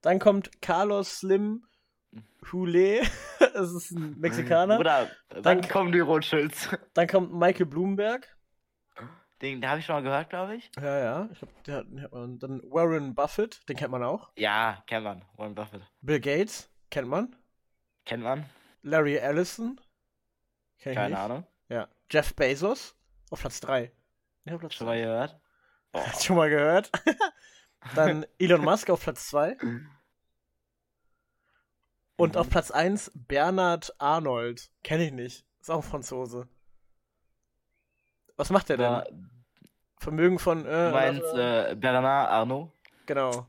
[0.00, 1.66] Dann kommt Carlos Slim
[2.52, 3.02] Houlet.
[3.38, 4.76] das ist ein Mexikaner.
[4.76, 6.68] Bruder, wann Dann- kommen die Rothschilds?
[6.94, 8.28] Dann kommt Michael Bloomberg.
[9.42, 10.70] Den, den habe ich schon mal gehört, glaube ich.
[10.76, 11.28] Ja, ja.
[11.32, 14.30] Ich hab, der, und dann Warren Buffett, den kennt man auch.
[14.36, 15.24] Ja, kennt man.
[15.36, 15.82] Warren Buffett.
[16.02, 17.34] Bill Gates, kennt man.
[18.04, 18.44] Kennt man?
[18.82, 19.80] Larry Ellison.
[20.78, 21.18] Kenn Keine nicht.
[21.18, 21.46] Ahnung.
[21.68, 21.88] Ja.
[22.10, 22.94] Jeff Bezos
[23.30, 23.92] auf Platz 3.
[24.44, 25.38] Ja, Platz Schon mal gehört?
[25.92, 26.06] Boah.
[26.06, 26.90] Hast schon mal gehört?
[27.94, 29.56] Dann Elon Musk auf Platz 2.
[32.16, 32.40] Und Mhm.
[32.40, 34.70] auf Platz 1 Bernard Arnold.
[34.82, 35.46] Kenne ich nicht.
[35.60, 36.48] Ist auch ein Franzose.
[38.36, 38.86] Was macht der denn?
[38.92, 39.04] Ja,
[39.98, 40.64] Vermögen von.
[40.64, 42.72] Äh, du meinst äh, Bernard Arnault?
[43.06, 43.46] Genau.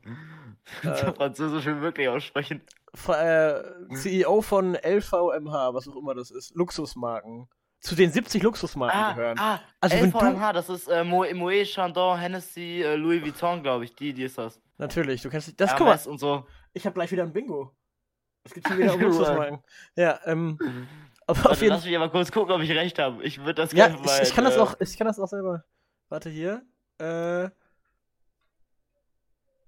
[0.82, 2.62] Der Französisch will wirklich aussprechen.
[3.08, 3.62] Äh,
[3.94, 6.54] CEO von LVMH, was auch immer das ist.
[6.54, 7.48] Luxusmarken.
[7.80, 9.38] Zu den 70 Luxusmarken Ah, gehören.
[9.40, 13.62] ah, Also wenn du- LVMH, das ist äh, Mo- Moet, Chandon, Hennessy, äh, Louis Vuitton,
[13.62, 13.94] glaube ich.
[13.96, 14.60] Die, die ist das.
[14.78, 15.74] Natürlich, du kennst das.
[15.74, 16.46] Guck mal, und so.
[16.74, 17.74] ich habe gleich wieder ein Bingo.
[18.44, 18.96] Es gibt schon wieder.
[18.96, 19.62] Luxusmarken.
[19.96, 20.58] Ja, ähm.
[21.26, 23.22] Aber auf Warte, jeden lass mich aber kurz gucken, ob ich recht habe.
[23.24, 25.28] Ich würde das Ja, gerne ich, ich kann das äh, auch, ich kann das auch
[25.28, 25.64] selber.
[26.08, 26.62] Warte hier.
[26.98, 27.48] Äh.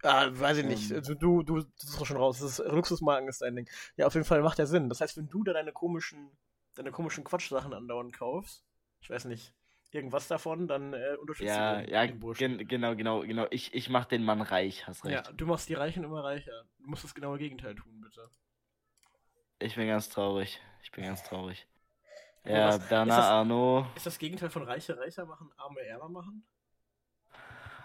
[0.05, 0.91] Ah, weiß ich nicht.
[0.91, 0.99] Ähm.
[0.99, 2.39] Also du, du, du bist doch schon raus.
[2.39, 3.69] Das ist, Luxusmarken ist dein Ding.
[3.97, 4.89] Ja, auf jeden Fall macht der Sinn.
[4.89, 6.31] Das heißt, wenn du da deine komischen,
[6.75, 8.65] deine komischen Quatschsachen andauernd kaufst,
[9.01, 9.53] ich weiß nicht,
[9.91, 12.59] irgendwas davon, dann äh, unterstützt Ja, du den, ja, den Burschen.
[12.59, 13.47] gen genau, genau, genau.
[13.51, 15.33] Ich, ich mach den Mann reich, hast Ja, recht.
[15.37, 16.65] du machst die Reichen immer reicher.
[16.79, 18.29] Du musst das genaue Gegenteil tun, bitte.
[19.61, 20.61] Ich bin ganz traurig.
[20.83, 21.67] Ich bin ganz traurig.
[22.45, 26.09] Ja, was- ist Bernard das- Arnault, Ist das Gegenteil von Reiche reicher machen, Arme ärmer
[26.11, 26.47] machen?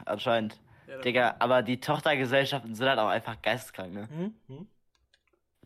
[0.06, 0.60] anscheinend.
[0.90, 4.10] Ja, Digga, aber die Tochtergesellschaften sind halt auch einfach geisteskrank, ne?
[4.10, 4.34] Hm?
[4.48, 4.68] Hm?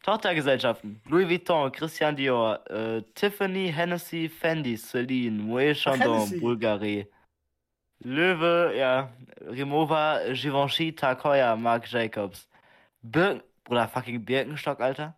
[0.01, 1.01] Tochtergesellschaften.
[1.07, 6.39] Louis Vuitton, Christian Dior, äh, Tiffany, Hennessy, Fendi, Celine, Moet Chandon, Hennessy.
[6.39, 7.07] Bulgari.
[7.99, 12.49] Löwe, ja, Remova, Givenchy, Heuer, Marc Jacobs.
[13.01, 15.17] Bir Bruder, fucking Birkenstock, Alter.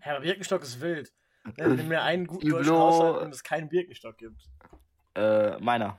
[0.00, 1.12] Herr Birkenstock ist wild.
[1.56, 4.42] Nenn mir einen guten deutschen Haushalt, in dem es keinen Birkenstock gibt.
[5.14, 5.96] Äh, meiner.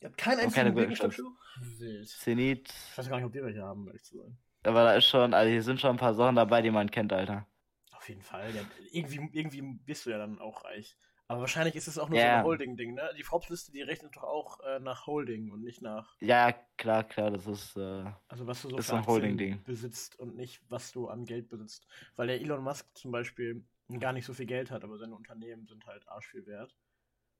[0.00, 1.32] Ihr habt keinen einzigen keine Birkenstock-Schuh?
[1.78, 2.08] Wild.
[2.08, 2.68] Zenit.
[2.92, 4.38] Ich weiß gar nicht, ob die welche haben, um ehrlich zu sein.
[4.62, 7.12] Aber da ist schon, also hier sind schon ein paar Sachen dabei, die man kennt,
[7.12, 7.46] Alter.
[7.92, 8.54] Auf jeden Fall.
[8.54, 10.96] Ja, irgendwie, irgendwie bist du ja dann auch reich.
[11.26, 12.38] Aber wahrscheinlich ist es auch nur so Ja.
[12.38, 13.10] ein Holding-Ding, ne?
[13.18, 17.30] Die Forbes-Liste, die rechnet doch auch äh, nach Holding und nicht nach, Ja, klar, klar,
[17.30, 19.62] das ist, äh, also was du so Ist so ein Holding-Ding.
[19.64, 21.86] besitzt und nicht, was du an Geld besitzt.
[22.16, 23.62] Weil der Elon Musk zum Beispiel
[24.00, 26.74] gar nicht so viel Geld hat, aber seine Unternehmen sind halt arsch viel wert.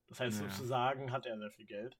[0.09, 0.49] Das heißt, Ja.
[0.51, 1.97] sozusagen hat er sehr viel Geld.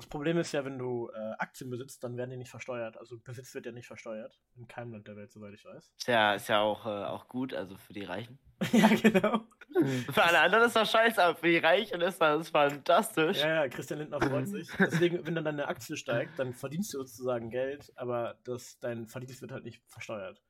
[0.00, 2.96] Das Problem ist ja, wenn du äh, Aktien besitzt, dann werden die nicht versteuert.
[2.96, 4.40] Also Besitz wird ja nicht versteuert.
[4.56, 5.92] In keinem Land der Welt, soweit ich weiß.
[5.98, 8.38] ist ja, ist ja auch, äh, auch gut, also für die Reichen.
[8.72, 9.44] ja, genau.
[10.12, 13.38] Für alle anderen ist das scheiße, aber für die Reichen ist das fantastisch.
[13.38, 14.68] Ja, ja, Christian Lindner freut sich.
[14.78, 19.40] Deswegen, wenn dann deine Aktie steigt, dann verdienst du sozusagen Geld, aber das, dein Verdienst
[19.42, 20.42] wird halt nicht versteuert.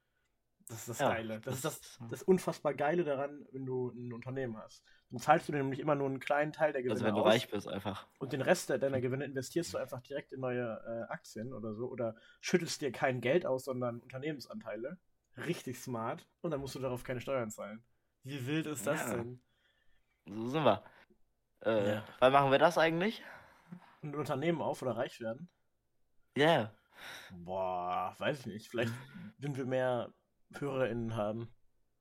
[0.68, 1.40] Das ist das Ja, Geile.
[1.40, 4.82] Das, ist das- das, das unfassbar Geile daran, wenn du ein Unternehmen hast.
[5.10, 7.22] Dann zahlst du dir nämlich immer nur einen kleinen Teil der Gewinne Also wenn du
[7.22, 8.06] aus reich bist einfach.
[8.18, 11.88] und den Rest deiner Gewinne investierst du einfach direkt in neue äh, Aktien oder so
[11.88, 14.98] oder schüttelst dir kein Geld aus, sondern Unternehmensanteile.
[15.36, 16.26] Richtig smart.
[16.42, 17.82] Und dann musst du darauf keine Steuern zahlen.
[18.22, 19.16] Wie wild ist das Ja.
[19.16, 19.42] denn?
[20.26, 20.84] So sind wir.
[21.64, 22.04] Äh, Ja.
[22.20, 23.22] wann machen wir das eigentlich?
[24.02, 25.48] Ein Unternehmen auf oder reich werden?
[26.36, 26.46] Ja.
[26.46, 26.74] Yeah.
[27.32, 28.68] Boah, weiß ich nicht.
[28.68, 28.92] Vielleicht,
[29.38, 30.12] wenn wir mehr
[30.58, 31.52] HörerInnen haben.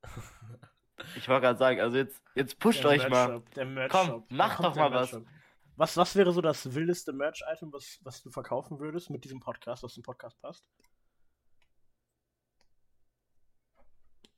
[1.16, 3.28] Ich wollte gerade sagen, also jetzt, jetzt pusht Der euch mal.
[3.28, 4.30] Merch-Shop, Der Merch Komm, Shop.
[4.30, 5.18] Da mach kommt doch mal was.
[5.76, 9.82] Was, was wäre so das wildeste Merch-Item, was, was du verkaufen würdest mit diesem Podcast,
[9.84, 10.66] was zum Podcast passt?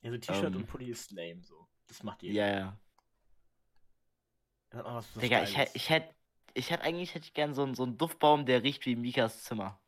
[0.02, 0.56] Ja, so T-Shirt Ähm.
[0.56, 1.68] und Pulli ist lame, so.
[1.86, 2.34] Das macht jeder.
[2.46, 2.78] Ja, ja.
[4.70, 6.14] Was, was Digga, ich hätte, ich hätte,
[6.54, 9.44] ich hätte eigentlich hätte ich gern so, einen- so einen Duftbaum, der riecht wie Mikas
[9.44, 9.78] Zimmer.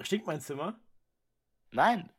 [0.00, 0.78] Stinkt mein Zimmer?
[1.70, 2.10] Nein.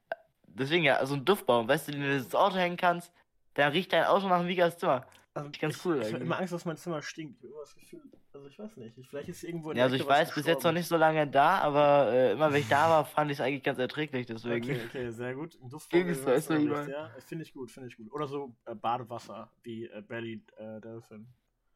[0.48, 3.12] Deswegen ja, so ein Duftbaum, weißt du, den du ins Auto hängen kannst,
[3.56, 5.06] dann riecht dein Auto nach Mikas Zimmer.
[5.34, 7.44] Also, Ich ganz cool Ich habe immer Angst, dass mein Zimmer stinkt.
[7.44, 8.02] Ich habe immer das Gefühl,
[8.34, 9.10] also ich weiß nicht.
[9.10, 11.28] Vielleicht ist irgendwo in Ja, der also ich weiß bis jetzt noch nicht so lange
[11.28, 14.64] da, aber äh, immer wenn ich da war, fand ich es eigentlich ganz erträglich, deswegen.
[14.64, 15.58] Okay, okay, sehr gut.
[15.62, 17.10] Ein Duftbaum Ging's, ist nicht, ja.
[17.20, 18.12] Finde ich gut, finde ich gut.
[18.14, 21.28] Oder so äh, Badewasser, wie äh, Belly äh, Dolphin.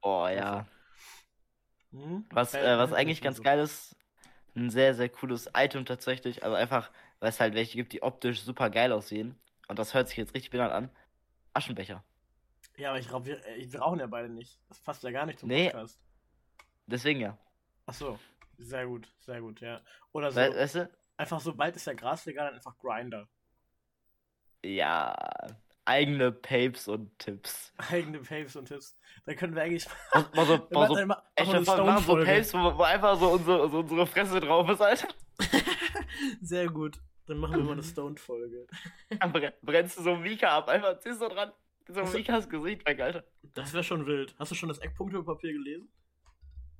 [0.01, 0.65] Oh ja.
[1.91, 2.25] Hm?
[2.31, 3.43] Was, äh, was eigentlich ganz so.
[3.43, 3.95] geil ist,
[4.55, 6.43] ein sehr, sehr cooles Item tatsächlich.
[6.43, 9.35] Also einfach, weil es halt welche gibt, die optisch super geil aussehen.
[9.67, 10.89] Und das hört sich jetzt richtig benannt an.
[11.59, 12.03] Aschenbecher.
[12.77, 14.57] Ja, aber ich rauch, wir, äh, wir rauchen ja beide nicht.
[14.69, 15.65] Das passt ja gar nicht zum Nee.
[15.69, 15.99] Podcast.
[16.87, 17.37] Deswegen ja.
[17.85, 18.17] Ach so.
[18.57, 19.81] Sehr gut, sehr gut, ja.
[20.13, 20.89] Oder so, We weißt du?
[21.17, 23.27] einfach so, bald ist ja Gras legal, dann einfach Grinder.
[24.63, 25.15] Ja.
[25.85, 27.73] Eigene Papes und Tipps.
[27.89, 28.95] Eigene Papes und Tipps.
[29.25, 29.87] Dann können wir eigentlich.
[30.13, 32.15] Mal, mal so, mal so, immer- echt, eine machen so.
[32.15, 35.07] Papes, wo, wo einfach so unsere, so unsere Fresse drauf ist, Alter.
[36.41, 36.99] Sehr gut.
[37.29, 37.83] Dann machen wir mal eine
[39.31, 41.51] brenn- brennst du so Mika ab, einfach ziehst du dran.
[41.87, 43.23] So du- Mikas Gesicht weg, Alter.
[43.53, 44.35] Das wäre schon wild.
[44.39, 45.89] Hast du schon das Eckpunktepapier gelesen?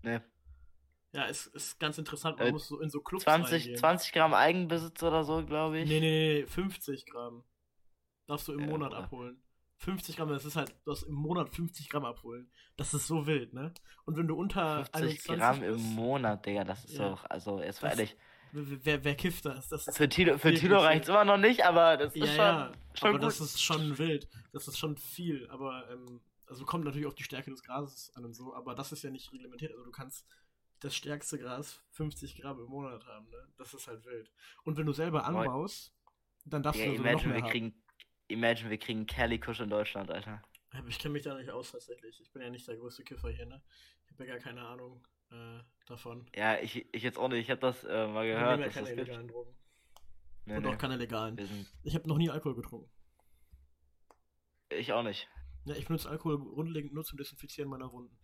[0.02, 0.20] Nee.
[1.12, 2.38] Ja, ist, ist ganz interessant.
[2.40, 3.78] Man Äh, muss so in so Clubs 20, reingehen.
[3.78, 5.88] 20 Gramm Eigenbesitz oder so, glaube ich.
[5.90, 7.44] Nee, nee, nee, 50 Gramm.
[8.28, 9.04] Darfst du im Ja, Monat Bruder.
[9.04, 9.44] abholen.
[9.78, 12.52] 50 Gramm, das ist halt, du darfst im Monat 50 Gramm abholen.
[12.76, 13.74] Das ist so wild, ne?
[14.06, 14.96] Und wenn du unter 50
[15.30, 17.10] 21 Gramm bist, im Monat, Digga, das ist Ja.
[17.10, 18.18] doch, also jetzt Das- ehrlich,
[18.52, 19.70] wer, wer, kifft das?
[19.70, 20.84] Das ist für Tilo, für Tilo wild.
[20.86, 23.28] reicht's immer noch nicht, aber das Ja, ist schon, ja, schon aber gut.
[23.28, 24.28] das ist schon wild.
[24.52, 25.48] Das ist schon viel.
[25.50, 28.92] Aber ähm, Also kommt natürlich auf die Stärke des Grases an und so, aber das
[28.92, 29.72] ist ja nicht reglementiert.
[29.72, 30.26] Also du kannst
[30.80, 33.48] das stärkste Gras 50 Gramm im Monat haben, ne?
[33.58, 34.32] Das ist halt wild.
[34.64, 35.94] Und wenn du selber anbaust,
[36.46, 37.52] dann darfst Ja, du noch imagine, mehr wir haben.
[37.52, 37.84] kriegen,
[38.30, 40.42] imagine, wir kriegen Cali-Kusch in Deutschland, Alter.
[40.72, 42.20] Aber ich kenne mich da nicht aus tatsächlich.
[42.22, 43.62] Ich bin ja nicht der größte Kiffer hier, ne?
[44.06, 46.30] Ich habe ja gar keine Ahnung äh, davon.
[46.36, 47.40] Ja, ich, ich jetzt auch nicht.
[47.42, 49.00] Ich habe das äh, mal Wir gehört, nehmen ja keine das gibt.
[49.08, 49.56] illegalen Drogen.
[50.46, 50.70] Nee, und nee.
[50.70, 51.38] auch keine legalen.
[51.38, 51.48] Wir
[51.84, 52.90] Ich habe noch nie Alkohol getrunken.
[54.70, 55.28] ich auch nicht.
[55.66, 58.18] Ja, ich benutze Alkohol grundlegend nur zum Desinfizieren meiner Wunden.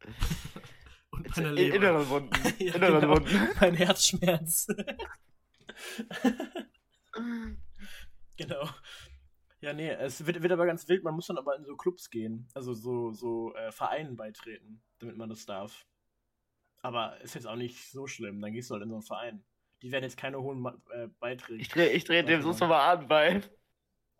[1.10, 1.76] und Jetzt meiner in- Leber.
[1.76, 2.30] Innere Wunden.
[2.58, 3.16] Ja, Innere genau.
[3.16, 3.48] Wunden.
[3.60, 4.66] Mein Herzschmerz.
[8.36, 8.68] genau.
[9.60, 11.02] Ja, nee, es wird, wird aber ganz wild.
[11.02, 12.48] Man muss dann aber in so Clubs gehen.
[12.54, 15.86] Also so, so äh, Vereinen beitreten, damit man das darf.
[16.86, 18.40] Aber ist jetzt auch nicht so schlimm.
[18.40, 19.44] Dann gehst du halt in so einen Verein.
[19.82, 21.60] Die werden jetzt keine hohen äh, Beiträge.
[21.60, 23.42] Ich drehe ich dreh dem Warte so mal an, weil.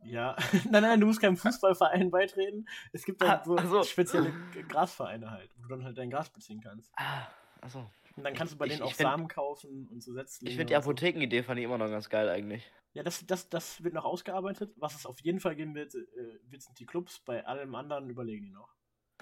[0.04, 0.36] Ja,
[0.70, 2.66] nein, nein, du musst keinem Fußballverein beitreten.
[2.92, 3.82] Es gibt Ah, so ach so.
[3.82, 4.32] spezielle
[4.68, 6.92] Grasvereine halt, wo du dann halt dein Gras beziehen kannst.
[6.96, 7.26] Ah,
[7.62, 7.90] achso.
[8.16, 10.50] Und dann kannst du bei Ich- denen ich auch find- Samen kaufen und so Setzlinge.
[10.50, 10.76] Ich finde die.
[10.76, 12.70] Apothekenidee fand ich immer noch ganz geil eigentlich.
[12.92, 14.72] Ja, das, das, das wird noch ausgearbeitet.
[14.76, 16.04] Was es auf jeden Fall geben wird, äh,
[16.50, 17.20] wird sind die Clubs.
[17.20, 18.74] Bei allem anderen überlegen die noch.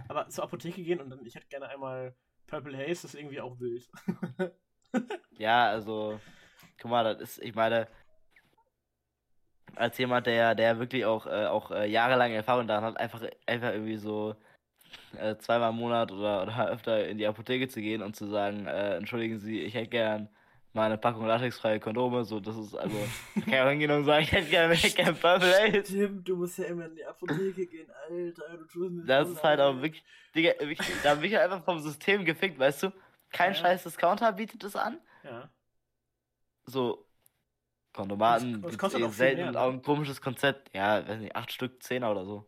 [0.09, 3.59] Aber zur Apotheke gehen und dann, ich hätte gerne einmal Purple Haze, ist irgendwie auch
[3.61, 3.89] wild.
[5.39, 6.21] Ja, also,
[6.81, 7.89] guck mal, das ist, ich meine,
[9.75, 13.73] als jemand, der, der wirklich auch, äh, auch äh, jahrelang Erfahrung daran hat, einfach, einfach
[13.73, 14.37] irgendwie so
[15.19, 18.67] äh, zweimal im Monat oder, oder öfter in die Apotheke zu gehen und zu sagen,
[18.67, 20.29] äh, entschuldigen Sie, ich hätte gern
[20.75, 22.97] mal eine Packung latexfreie Kondome, so, das ist, also,
[23.35, 25.83] ich kann ja auch hingehen und sagen, ich hätte gerne, ich gerne Purple Haze.
[25.85, 28.57] Tim, du musst ja immer in die Apotheke gehen, Alter.
[28.59, 31.65] Du tust mir Das ist halt auch wirklich, Digga, wirklich, da bin ich halt einfach
[31.65, 32.93] vom System gefickt, weißt du?
[33.31, 33.59] Kein Ja.
[33.61, 35.01] scheiß Discounter bietet es an.
[35.23, 35.49] Ja.
[36.67, 37.07] so
[37.93, 39.61] Kondomaten Das- das kostet eh auch selten mehr, und ne?
[39.61, 40.75] auch ein komisches Konzept.
[40.75, 42.45] Ja, weiß nicht, acht Stück, Zehner oder so.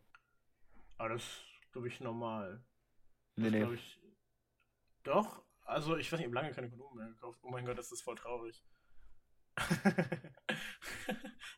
[0.99, 2.61] Aber das ist, glaube ich, normal.
[3.37, 3.59] Nee, Das nee.
[3.61, 3.99] glaub ich.
[5.05, 7.39] Doch, also ich weiß nicht, ich habe lange keine Kondome mehr gekauft.
[7.43, 8.65] Oh mein Gott, das ist voll traurig.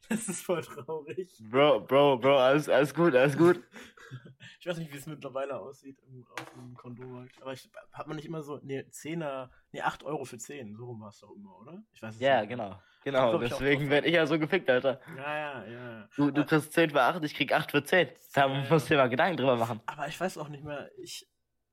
[0.08, 1.28] das ist voll traurig.
[1.50, 3.62] Bro, Bro, Bro, alles, alles gut, alles gut.
[4.60, 7.40] Ich weiß nicht, wie es mittlerweile aussieht im, auf dem Kondommarkt.
[7.42, 10.74] Aber ich, hat man nicht immer so, nee, 10er, nee, 8 Euro für 10.
[10.76, 11.82] So rum war es doch immer, oder?
[11.92, 12.68] Ich weiß es Ja, nicht mehr.
[12.68, 12.82] genau.
[13.04, 15.00] Genau, glaub deswegen werde ich ja so gefickt, Alter.
[15.16, 16.08] Ja, ja, ja.
[16.16, 18.08] Du, du kriegst 10 für 8, ich krieg 8 für 10.
[18.34, 18.70] Da Ja, ja.
[18.70, 19.80] musst du dir mal Gedanken drüber machen.
[19.86, 21.28] Aber ich weiß auch nicht mehr, ich,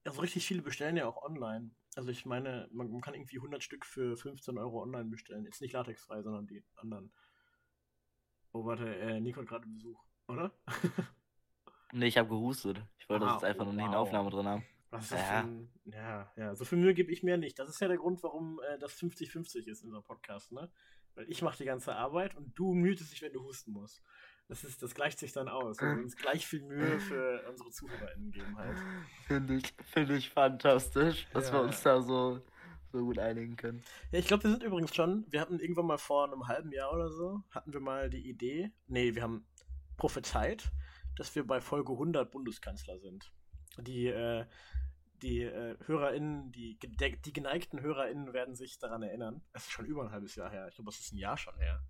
[0.05, 1.71] also richtig viele bestellen ja auch online.
[1.95, 5.45] Also ich meine, man, man kann irgendwie 100 Stück für 15 Euro online bestellen.
[5.45, 7.11] Jetzt nicht latexfrei, sondern die anderen.
[8.51, 10.51] Oh, warte, äh, Nico hat gerade Besuch, oder?
[11.93, 12.81] Nee, ich habe gehustet.
[12.97, 13.97] Ich wollte Ah, das jetzt einfach oh, noch nicht in wow.
[13.99, 14.65] Aufnahme drin haben.
[14.89, 15.41] Was ist Ja.
[15.41, 17.57] ein, ja, ja, so viel Mühe gebe ich mir nicht.
[17.57, 20.69] Das ist ja der Grund, warum äh, das 50-50 ist, unser Podcast, ne?
[21.13, 24.03] Weil ich mache die ganze Arbeit und du mühtest dich, wenn du husten musst.
[24.47, 25.81] Das, ist, das gleicht sich dann aus.
[25.81, 28.77] Wir uns gleich viel Mühe für unsere ZuhörerInnen geben halt.
[29.25, 31.65] Finde ich, finde ich fantastisch, dass wir Ja.
[31.65, 32.39] uns da so,
[32.91, 33.83] so gut einigen können.
[34.11, 36.93] Ja, ich glaube, wir sind übrigens schon, wir hatten irgendwann mal vor einem halben Jahr
[36.93, 39.47] oder so, hatten wir mal die Idee, nee, wir haben
[39.97, 40.71] prophezeit,
[41.15, 43.31] dass wir bei Folge 100 Bundeskanzler sind.
[43.79, 44.45] Die, äh,
[45.23, 49.41] die äh, HörerInnen, die, die geneigten HörerInnen werden sich daran erinnern.
[49.53, 50.67] Es ist schon über ein halbes Jahr her.
[50.67, 51.81] Ich glaube, es ist ein Jahr schon her.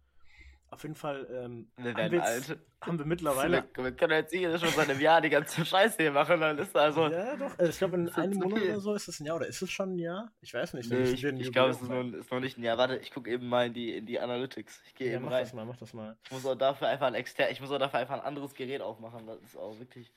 [0.76, 2.60] Auf jeden Fall ähm, Wir haben, werden alt.
[2.82, 3.64] haben wir mittlerweile.
[3.76, 6.76] Wir, können jetzt hier schon seit einem Jahr die ganze Scheiße hier machen, dann ist
[6.76, 7.08] also.
[7.08, 7.58] ja, doch.
[7.58, 8.72] Äh, ich glaube, in einem Monat viel.
[8.72, 9.38] oder so ist es ein Jahr.
[9.38, 10.34] Oder ist es schon ein Jahr?
[10.42, 10.92] Ich weiß nicht.
[10.92, 12.78] Nee, ich, ich glaube, es ist noch, ist noch nicht ein Jahr.
[12.78, 14.82] Warte, ich gucke eben mal in die, in die Analytics.
[14.86, 15.08] Ich gehe.
[15.08, 15.46] Ja, eben mach rein.
[15.46, 16.18] das mal, mach das mal.
[16.26, 18.82] Ich muss auch dafür einfach ein exter ich muss auch dafür einfach ein anderes Gerät
[18.82, 19.26] aufmachen.
[19.28, 20.12] Das ist auch wirklich.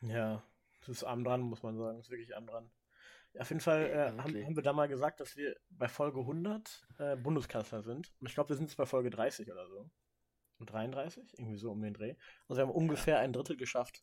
[0.00, 0.42] Ja,
[0.80, 1.98] das ist arm dran, muss man sagen.
[1.98, 2.70] Das ist wirklich arm dran.
[3.38, 5.86] Ja, Auf jeden Fall Ja, äh, haben, haben wir da mal gesagt, dass wir bei
[5.88, 8.12] Folge 100 äh, Bundeskanzler sind.
[8.20, 9.88] Und ich glaube, wir sind jetzt bei Folge 30 oder so.
[10.58, 11.38] Und 33?
[11.38, 12.16] Irgendwie so um den Dreh.
[12.48, 14.02] Also wir haben ungefähr ein Drittel geschafft.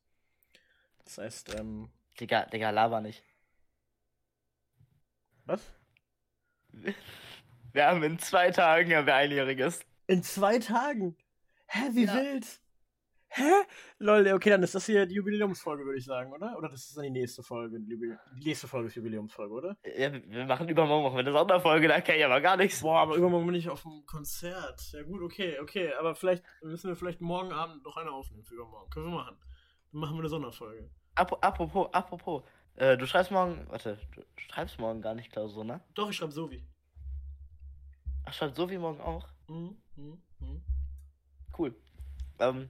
[1.03, 3.23] Das heißt, ähm, Digga, Digga, laber nicht.
[5.43, 5.61] was?
[7.73, 9.85] Wir haben in zwei Tagen haben wir einjähriges.
[10.07, 11.17] In zwei Tagen?
[11.67, 12.15] Hä, wie Ja.
[12.15, 12.61] wild?
[13.37, 13.51] Hä?
[13.99, 16.57] Lol, okay, dann ist das hier die Jubiläumsfolge, würde ich sagen, oder?
[16.57, 19.77] Oder das ist dann die nächste Folge, die nächste Folge ist Jubiläumsfolge, oder?
[19.97, 22.79] Ja, wir- machen übermorgen machen wir eine Sonderfolge, da kann ich aber gar nichts.
[22.81, 24.89] Boah, aber übermorgen bin ich auf dem Konzert.
[24.93, 25.91] Ja gut, okay, okay.
[25.95, 28.89] Aber vielleicht müssen wir vielleicht morgen Abend noch eine aufnehmen für übermorgen.
[28.89, 29.37] Können wir machen.
[29.91, 30.89] Dann machen wir eine Sonderfolge.
[31.15, 32.43] Ap apropos, apropos.
[32.75, 35.81] Äh, du schreibst morgen, warte, du schreibst morgen gar nicht Klausur, ne?
[35.93, 36.63] Doch, ich schreibe so wie.
[38.25, 39.27] Ach, schreibt Sophie morgen auch?
[39.47, 40.61] Mhm, mhm, mhm.
[41.57, 41.75] Cool.
[42.39, 42.69] Ähm,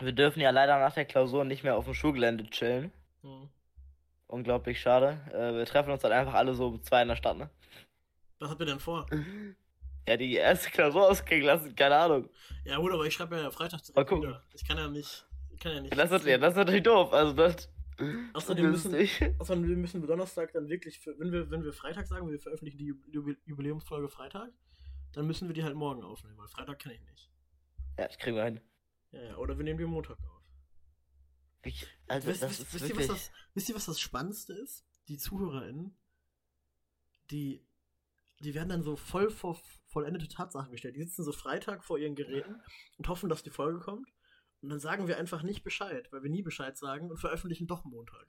[0.00, 2.92] wir dürfen ja leider nach der Klausur nicht mehr auf dem Schulgelände chillen.
[3.22, 3.48] mhm.
[4.26, 5.18] Unglaublich schade.
[5.32, 7.50] Äh, wir treffen uns dann einfach alle so um zwei in der Stadt, ne?
[8.38, 9.04] Was habt ihr denn vor?
[10.08, 12.28] Ja, die erste Klausur ausgehen lassen, keine Ahnung.
[12.64, 14.28] Ja gut, aber ich schreibe ja Freitag direkt gucken.
[14.28, 14.42] wieder.
[14.54, 15.26] Ich kann ja nicht,
[15.60, 15.98] kann ja nicht.
[15.98, 17.12] Das ist, ja, das ist natürlich doof.
[17.12, 17.68] Also das.
[18.32, 21.72] Außerdem das müssen, außerdem wir müssen wir Donnerstag dann wirklich, für, wenn, wir, wenn wir
[21.72, 24.48] Freitag sagen, wir veröffentlichen die Jubil- Jubiläumsfolge Freitag,
[25.12, 27.28] dann müssen wir die halt morgen aufnehmen, weil Freitag kann ich nicht.
[27.98, 28.60] Ja, ich kriege einen.
[29.12, 30.42] Ja, ja, oder wir nehmen die Montag auf.
[31.62, 33.08] Ich, also wisst, das wisst, ist wisst, ihr, was wirklich.
[33.08, 34.86] das, wisst ihr, was das Spannendste ist?
[35.08, 35.96] Die ZuhörerInnen,
[37.30, 37.66] die,
[38.40, 40.96] die werden dann so voll vor vollendete Tatsachen gestellt.
[40.96, 42.62] Die sitzen so Freitag vor ihren Geräten
[42.96, 44.08] und hoffen, dass die Folge kommt.
[44.62, 47.84] Und dann sagen wir einfach nicht Bescheid, weil wir nie Bescheid sagen und veröffentlichen doch
[47.84, 48.26] Montag.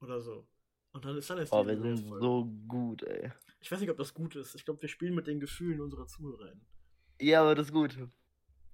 [0.00, 0.46] Oder so.
[0.92, 3.32] Und dann ist dann erst Oh, die wir sind so gut, ey.
[3.60, 4.54] Ich weiß nicht, ob das gut ist.
[4.54, 6.66] Ich glaube, wir spielen mit den Gefühlen unserer ZuhörerInnen.
[7.20, 7.96] Ja, aber das ist gut.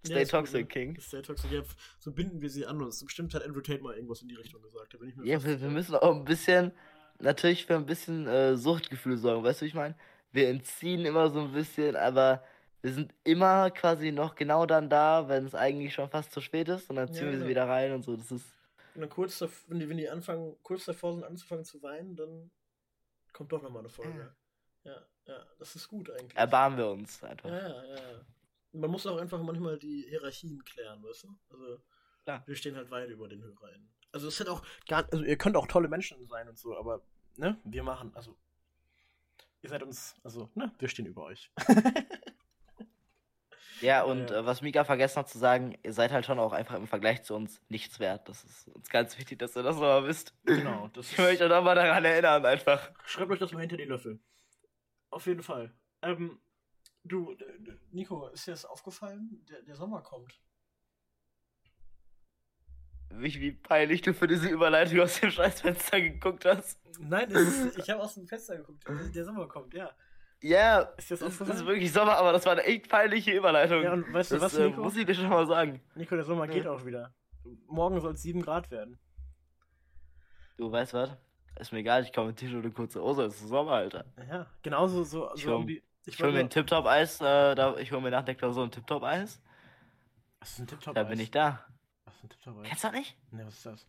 [0.04, 0.66] Stay Ja, ist gut, toxic, ne?
[0.66, 1.00] King.
[1.00, 1.50] Stay toxic.
[1.52, 1.62] Ja,
[1.98, 3.04] so binden wir sie an uns.
[3.04, 4.94] Bestimmt hat Andrew Tate mal irgendwas in die Richtung gesagt.
[4.94, 6.72] Da bin ich mir Ja, wir, wir müssen auch ein bisschen,
[7.18, 9.94] natürlich für ein bisschen äh, Suchtgefühl sorgen, weißt du, wie ich meine?
[10.32, 12.42] Wir entziehen immer so ein bisschen, aber
[12.82, 16.68] wir sind immer quasi noch genau dann da, wenn es eigentlich schon fast zu spät
[16.68, 17.50] ist und dann Ja, ziehen wir sie genau.
[17.50, 18.16] wieder rein und so.
[18.16, 18.46] Das ist,
[18.94, 22.16] Und dann kurz, dav- wenn die, wenn die anfangen, kurz davor sind anzufangen zu weinen,
[22.16, 22.50] dann
[23.34, 24.34] kommt doch nochmal eine Folge.
[24.84, 26.36] Ja, ja, das ist gut eigentlich.
[26.36, 27.50] erbarmen wir uns einfach.
[27.50, 28.20] Ja, ja, ja.
[28.72, 31.38] Man muss auch einfach manchmal die Hierarchien klären, weißt du?
[31.50, 31.82] Also,
[32.24, 32.42] Klar.
[32.46, 33.90] wir stehen halt weit über den HörerInnen.
[34.12, 37.02] Also, es hat auch gar also ihr könnt auch tolle Menschen sein und so, aber,
[37.36, 38.36] ne, wir machen, also,
[39.62, 41.50] ihr seid uns, also, ne, wir stehen über euch.
[43.80, 44.40] Ja, und Ja.
[44.40, 47.22] Äh, was Mika vergessen hat zu sagen, ihr seid halt schon auch einfach im Vergleich
[47.22, 48.28] zu uns nichts wert.
[48.28, 50.34] Das ist uns ganz wichtig, dass ihr das nochmal wisst.
[50.44, 52.90] Genau, das Ich möchte euch nochmal daran erinnern, einfach.
[53.06, 54.20] Schreibt euch das mal hinter die Löffel.
[55.10, 55.72] Auf jeden Fall.
[56.02, 56.38] Ähm,
[57.04, 57.36] du,
[57.90, 59.44] Nico, ist dir das aufgefallen?
[59.48, 60.40] Der, der Sommer kommt.
[63.12, 66.78] Wie, wie peinlich du für diese Überleitung aus dem Scheißfenster geguckt hast.
[67.00, 68.84] Nein, ist, ich habe aus dem Fenster geguckt.
[69.14, 69.90] Der Sommer kommt, ja.
[70.42, 73.82] Ja, Ist dir das es ist wirklich Sommer, aber das war eine echt peinliche Überleitung.
[73.82, 74.82] Ja, und weißt du das was, äh, Nico?
[74.82, 75.82] muss ich dir schon mal sagen.
[75.96, 76.70] Nico, der Sommer geht Ja.
[76.72, 77.14] auch wieder.
[77.66, 78.98] Morgen soll es 7 Grad werden.
[80.56, 81.10] Du weißt was?
[81.58, 84.04] Ist mir egal, ich komme mit T-Shirt und kurze Hose, es ist Sommer, Alter.
[84.28, 85.82] Ja, genauso so, so um die.
[86.10, 89.40] Ich hole mir ein Tip-Top-Eis, äh, da, ich hole mir nach der Klausur ein Tip-Top-Eis.
[90.40, 90.94] Was ist ein Tip-Top?
[90.94, 91.64] Da bin ich da.
[92.04, 92.64] Was ist ein Tip-Top?
[92.64, 93.32] Kennst du das nicht?
[93.32, 93.86] Ne, was ist das?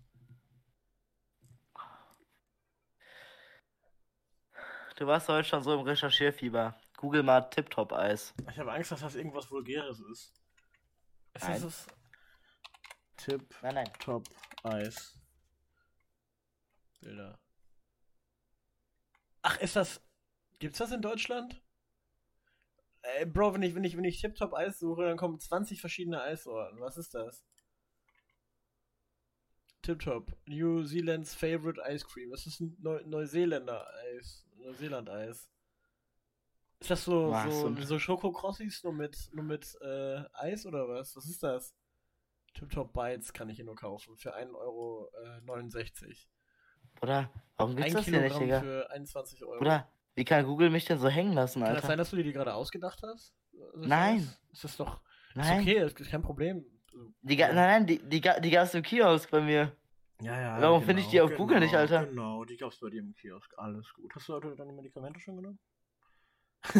[4.97, 6.79] Du warst heute schon so im Recherchierfieber.
[6.95, 8.35] Google mal Tip-Top-Eis.
[8.51, 10.31] Ich habe Angst, dass das irgendwas Vulgäres ist.
[11.33, 11.61] Ist Nein.
[11.61, 11.87] das
[13.17, 13.93] Tip Nein, nein.
[13.99, 14.27] Top
[14.63, 15.17] Eis.
[16.99, 17.39] Bilder.
[19.41, 20.01] Ach, ist das.
[20.59, 21.59] Gibt's das in Deutschland?
[23.03, 25.81] Ey, Bro, wenn ich, wenn ich, wenn ich Tip Top Eis suche, dann kommen 20
[25.81, 26.79] verschiedene Eissorten.
[26.79, 27.43] Was ist das?
[29.81, 30.31] Tip Top.
[30.45, 32.29] New Zealand's favorite ice cream.
[32.29, 34.45] Das ist ein Neu Neuseeländer Eis.
[34.57, 35.49] Neuseeland Eis.
[36.79, 41.15] Ist das so, Was so, so Schokokrossis nur mit, nur mit äh, Eis oder was?
[41.15, 41.75] Was ist das?
[42.53, 44.15] Tip Top Bites kann ich hier nur kaufen.
[44.17, 45.11] Für 1,69 Euro.
[45.23, 46.29] Äh, 69.
[47.01, 47.31] Oder?
[47.57, 48.59] Warum gibt's Ein das hier nicht, Kilogramm Digga?
[48.61, 49.61] für 21 Euro.
[49.61, 49.91] Oder?
[50.15, 51.87] Wie kann Google mich denn so hängen lassen, Kann das Alter?
[51.87, 53.33] sein, dass du dir die gerade ausgedacht hast?
[53.73, 54.17] Also, Nein.
[54.17, 55.01] Ist, ist das doch.
[55.35, 55.59] Nein.
[55.59, 56.65] Ist okay, das ist kein Problem.
[56.93, 59.75] Also, Die, nein, nein, die, die, die gab's im Kiosk bei mir.
[60.21, 60.61] Ja, ja.
[60.61, 62.05] Warum finde ich die auf Google nicht, Alter?
[62.05, 63.51] Genau, die gab's bei dir im Kiosk.
[63.57, 64.11] Alles gut.
[64.13, 65.59] Hast du heute deine Medikamente schon genommen?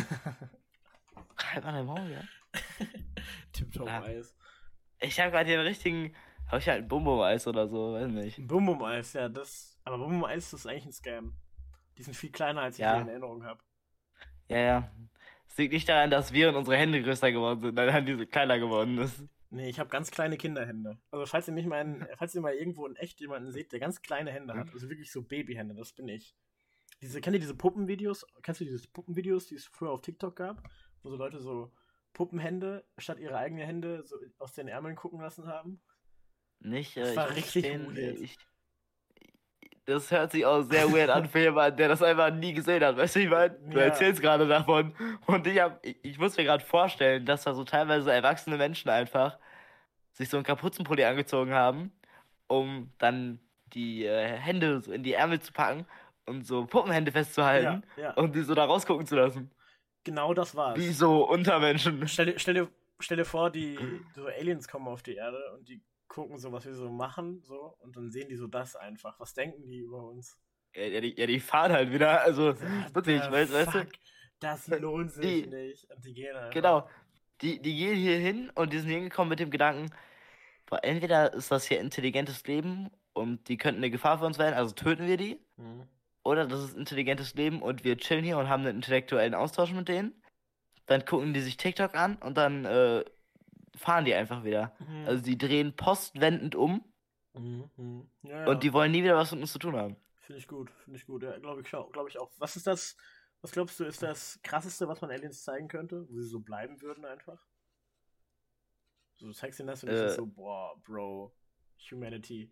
[1.53, 2.21] Halt mal dein Maul, ja?
[3.53, 3.87] Tipptopp.
[3.87, 4.35] Eis.
[4.99, 6.15] Ich habe gerade den richtigen.
[6.47, 8.45] Hab ich halt ein Bumbo-Eis oder so, weiß nicht.
[8.45, 9.79] Bum Bum Eis, ja, das.
[9.83, 11.33] Aber Bum Bum Eis ist eigentlich ein Scam.
[11.97, 12.95] Die sind viel kleiner, als ich Ja.
[12.95, 13.61] die in Erinnerung habe.
[14.47, 14.91] Ja, ja.
[15.47, 18.31] Es liegt nicht daran, dass wir und unsere Hände größer geworden sind, sondern die sind
[18.31, 19.23] kleiner geworden ist.
[19.49, 20.97] Nee, ich habe ganz kleine Kinderhände.
[21.11, 23.81] Also falls ihr mich mal, in, falls ihr mal irgendwo in echt jemanden seht, der
[23.81, 26.35] ganz kleine Hände hat, also wirklich so Babyhände, das bin ich.
[27.01, 28.25] Diese, kennt ihr diese Puppenvideos?
[28.43, 30.63] Kennst du diese Puppenvideos, die es früher auf TikTok gab?
[31.03, 31.73] Wo so Leute so
[32.13, 35.81] Puppenhände statt ihre eigenen Hände so aus den Ärmeln gucken lassen haben?
[36.59, 38.19] Nicht, Das äh, war ich muss richtig gestehen, weird.
[38.19, 38.37] ich,
[39.91, 42.97] das hört sich auch sehr weird an für jemanden, der das einfach nie gesehen hat.
[42.97, 43.85] Weißt du, ich meine, du Ja.
[43.85, 44.93] erzählst gerade davon.
[45.27, 48.89] Und ich hab, ich, ich muss mir gerade vorstellen, dass da so teilweise erwachsene Menschen
[48.89, 49.37] einfach
[50.13, 51.91] sich so einen Kapuzenpulli angezogen haben,
[52.47, 53.39] um dann
[53.73, 55.85] die äh, Hände so in die Ärmel zu packen
[56.25, 58.13] und so Puppenhände festzuhalten ja, ja.
[58.13, 59.51] und die so da rausgucken zu lassen.
[60.03, 60.77] Genau das war's.
[60.77, 62.07] Wie so Untermenschen.
[62.07, 62.67] Stell stell, dir,
[62.99, 63.77] stell dir vor, die
[64.15, 65.81] so Aliens kommen auf die Erde und die
[66.11, 69.17] gucken so, was wir so machen, so, und dann sehen die so das einfach.
[69.19, 70.37] Was denken die über uns?
[70.75, 72.21] Ja, ja, die, ja, die fahren halt wieder.
[72.21, 72.53] Also,
[72.93, 73.87] wirklich, Ah, weißt, weißt du?
[74.39, 75.89] Das lohnt sich Die- nicht.
[75.89, 76.49] Und die gehen einfach.
[76.53, 76.89] Genau.
[77.41, 79.89] Die, die gehen hier hin und die sind hingekommen mit dem Gedanken,
[80.67, 84.53] boah, entweder ist das hier intelligentes Leben und die könnten eine Gefahr für uns werden,
[84.55, 85.87] also töten wir die, Mhm.
[86.23, 89.87] oder das ist intelligentes Leben und wir chillen hier und haben einen intellektuellen Austausch mit
[89.87, 90.13] denen.
[90.87, 93.03] Dann gucken die sich TikTok an und dann äh,
[93.75, 94.75] fahren die einfach wieder.
[94.79, 95.05] Mhm.
[95.07, 96.83] Also die drehen postwendend um
[97.33, 98.09] Mhm, mhm.
[98.23, 98.47] Ja, ja.
[98.47, 99.95] Und die wollen nie wieder was mit uns zu tun haben.
[100.19, 101.23] Finde ich gut, finde ich gut.
[101.23, 102.31] Ja, glaube ich, glaube ich auch.
[102.37, 102.97] Was ist das,
[103.41, 106.07] was glaubst du, ist das krasseste, was man Aliens zeigen könnte?
[106.09, 107.47] Wo sie so bleiben würden einfach?
[109.17, 110.07] So, du zeigst ihnen das und Äh.
[110.07, 111.33] ist so, boah, Bro,
[111.89, 112.51] Humanity.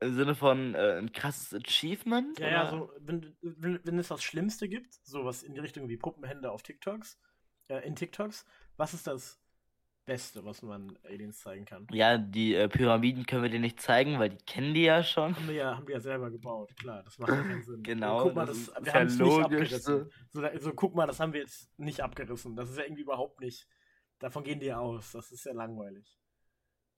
[0.00, 2.38] Im Sinne von äh, ein krasses Achievement?
[2.38, 2.70] Ja, ja, oder?
[2.70, 6.62] so, wenn, wenn, wenn es das Schlimmste gibt, sowas in die Richtung wie Puppenhände auf
[6.62, 7.18] TikToks,
[7.68, 8.46] äh, in TikToks,
[8.78, 9.38] was ist das
[10.06, 11.86] Beste, was man Aliens zeigen kann?
[11.92, 15.36] Ja, die äh, Pyramiden können wir dir nicht zeigen, weil die kennen die ja schon.
[15.36, 17.82] Haben wir ja, haben wir ja selber gebaut, klar, das macht ja keinen Sinn.
[17.84, 20.10] Genau, guck mal, das das, wir haben es nicht logisch, abgerissen.
[20.32, 22.56] So, da- so, guck mal, das haben wir jetzt nicht abgerissen.
[22.56, 23.68] Das ist ja irgendwie überhaupt nicht.
[24.18, 25.12] Davon gehen die ja aus.
[25.12, 26.18] Das ist ja langweilig.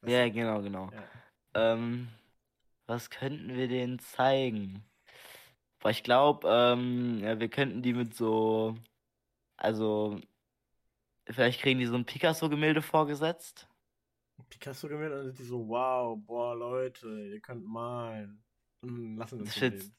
[0.02, 0.90] Weißt Ja, genau, genau.
[0.92, 1.02] Ja.
[1.54, 2.08] Ähm,
[2.86, 4.84] was könnten wir denen zeigen?
[5.80, 8.76] Boah, ich glaube, ähm, ja, wir könnten die mit so,
[9.56, 10.20] also,
[11.28, 13.68] vielleicht kriegen die so ein Picasso-Gemälde vorgesetzt.
[14.48, 18.42] Picasso gemälde, dann sind die so, wow, boah, Leute, ihr könnt malen.
[18.82, 19.72] Und lassen uns Shit.
[19.74, 19.94] leben.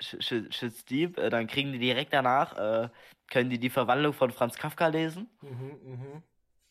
[0.00, 1.16] Sh- Sh- Shit's deep.
[1.16, 2.88] Dann kriegen die direkt danach, äh,
[3.28, 5.28] können die die Verwandlung von Franz Kafka lesen.
[5.40, 6.22] Mhm, mhm.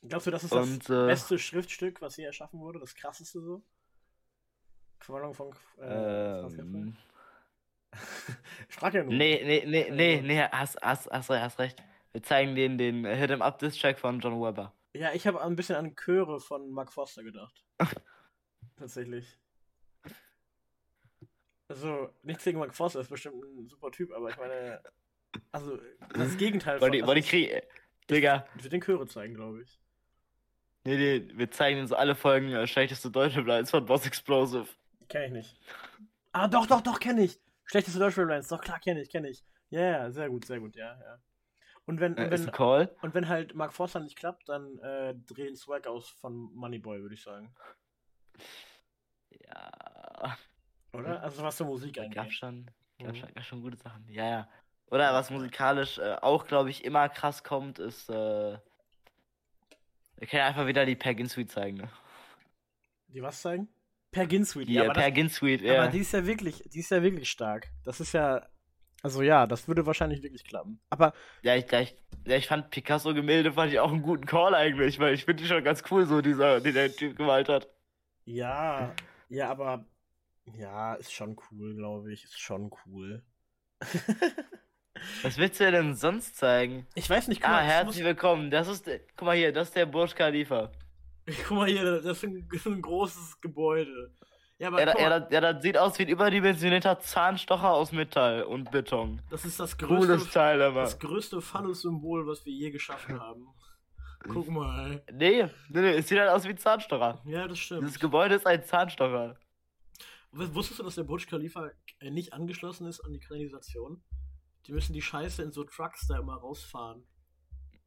[0.08, 2.80] Glaubst du, das ist Und, das äh, beste Schriftstück, was hier erschaffen wurde?
[2.80, 3.62] Das krasseste so?
[5.00, 6.64] Verwandlung von äh, Franz Kafka?
[6.64, 6.98] Ähm,
[8.70, 9.14] Ich frag ja nur.
[9.14, 11.84] nee, nee, nee, nee, nee, hast, hast, hast, hast recht.
[12.14, 14.74] Wir zeigen denen den Hit 'em Up Diss Track von John Webber.
[14.94, 17.64] Ja, ich habe ein bisschen an Chöre von Mark Foster gedacht.
[18.78, 19.38] Tatsächlich.
[21.70, 24.82] Also, nichts gegen Mark Foster, ist bestimmt ein super Typ, aber ich meine,
[25.52, 25.78] also,
[26.14, 27.64] das Gegenteil Wollen die, also, die Krieg.
[28.10, 29.80] Digga, Ich würde den Chöre zeigen, glaube ich.
[30.86, 34.68] nee, nee, wir zeigen ihnen so alle Folgen äh, schlechteste deutsche Blinds von Boss Explosive.
[35.10, 35.60] Kenn ich nicht.
[36.32, 37.40] Ah, doch, doch, doch, kenne ich.
[37.66, 39.44] Schlechteste Deutsche Lines, doch, klar, kenne ich, kenne ich.
[39.70, 41.20] Ja, ja, sehr gut, sehr gut, ja, ja.
[41.88, 45.88] Und wenn, Äh, wenn, und wenn halt Mark Foster nicht klappt, dann äh, drehen Swag
[45.88, 47.56] aus von Moneyboy, würde ich sagen.
[49.32, 50.38] Ja,
[50.94, 51.24] Oder?
[51.24, 52.36] Also, was für Musik gab eigentlich.
[52.36, 52.70] schon,
[53.00, 53.16] gab Mhm.
[53.16, 54.06] schon, gab schon gute Sachen.
[54.10, 54.50] Ja, ja.
[54.92, 58.58] Oder was musikalisch äh, auch, glaube ich, immer krass kommt, ist, äh,
[60.18, 61.90] wir können einfach wieder die Pergin Suite zeigen, ne?
[63.08, 63.70] Die was zeigen?
[64.12, 65.84] Per Ginsuite, Die ja, äh, aber, das, Suite, ja.
[65.84, 67.70] aber die ist ja wirklich, die ist ja wirklich stark.
[67.84, 68.48] Das ist ja,
[69.04, 70.80] also ja, das würde wahrscheinlich wirklich klappen.
[70.90, 71.96] Aber Ja, ich, ja, ich,
[72.26, 75.50] ja, ich fand Picasso-Gemälde fand ich auch einen guten Call eigentlich, weil ich finde die
[75.50, 77.68] schon ganz cool, so dieser, den der Typ gemalt hat.
[78.26, 78.94] ja,
[79.30, 79.86] ja, aber
[80.58, 83.24] ja, ist schon cool, glaube ich, ist schon cool.
[85.22, 86.88] Was willst du denn sonst zeigen?
[86.96, 88.50] ich weiß nicht, guck Ah, mal, es herzlich willkommen.
[88.52, 90.72] Das ist, der- guck mal hier, das ist der Burj Khalifa.
[91.26, 94.14] muss, guck mal hier, das ist ein, das ist ein großes Gebäude.
[94.60, 97.92] Ja, aber da, guck ja, mal, das, das sieht aus wie ein überdimensionierter Zahnstocher aus
[97.92, 99.22] Metall und Beton.
[99.30, 100.82] das ist das Cooles größte, Teil, aber.
[100.82, 103.48] das größte Phallus-Symbol, was wir je geschaffen haben.
[104.28, 105.04] Guck mal.
[105.12, 107.22] Nee, nee, nee, es sieht halt aus wie ein Zahnstocher.
[107.26, 107.84] Ja, das stimmt.
[107.84, 109.38] Dieses Gebäude ist ein Zahnstocher.
[110.32, 114.04] Wusstest du, dass der Burj Khalifa äh, nicht angeschlossen ist an die Kanalisation?
[114.66, 117.04] Die müssen die Scheiße in so Trucks da immer rausfahren.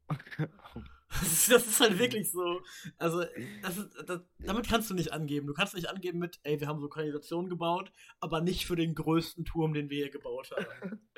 [1.11, 2.61] Das ist, das ist halt wirklich so.
[2.97, 3.25] Also,
[3.61, 5.45] das ist, das, damit kannst du nicht angeben.
[5.45, 8.95] Du kannst nicht angeben mit, ey, wir haben so Kanalisation gebaut, aber nicht für den
[8.95, 10.99] größten Turm, den wir hier gebaut haben.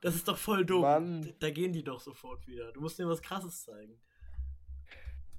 [0.00, 0.82] Das ist doch voll dumm.
[0.82, 1.22] Mann.
[1.22, 2.70] Da, da gehen die doch sofort wieder.
[2.70, 4.00] Du musst denen was krasses zeigen.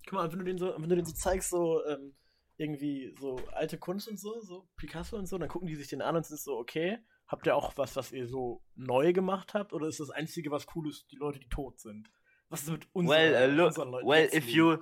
[0.04, 2.14] Guck mal, wenn du den so, wenn du den so zeigst, so, ähm,
[2.58, 6.02] irgendwie so alte Kunst und so, so Picasso und so, dann gucken die sich den
[6.02, 9.72] an und sind so, okay, habt ihr auch was, was ihr so neu gemacht habt?
[9.72, 12.12] Oder ist das Einzige, was cool ist, die Leute, die tot sind?
[12.50, 14.78] Was ist mit unseren, Well, uh, look, unseren Leuten well, if you,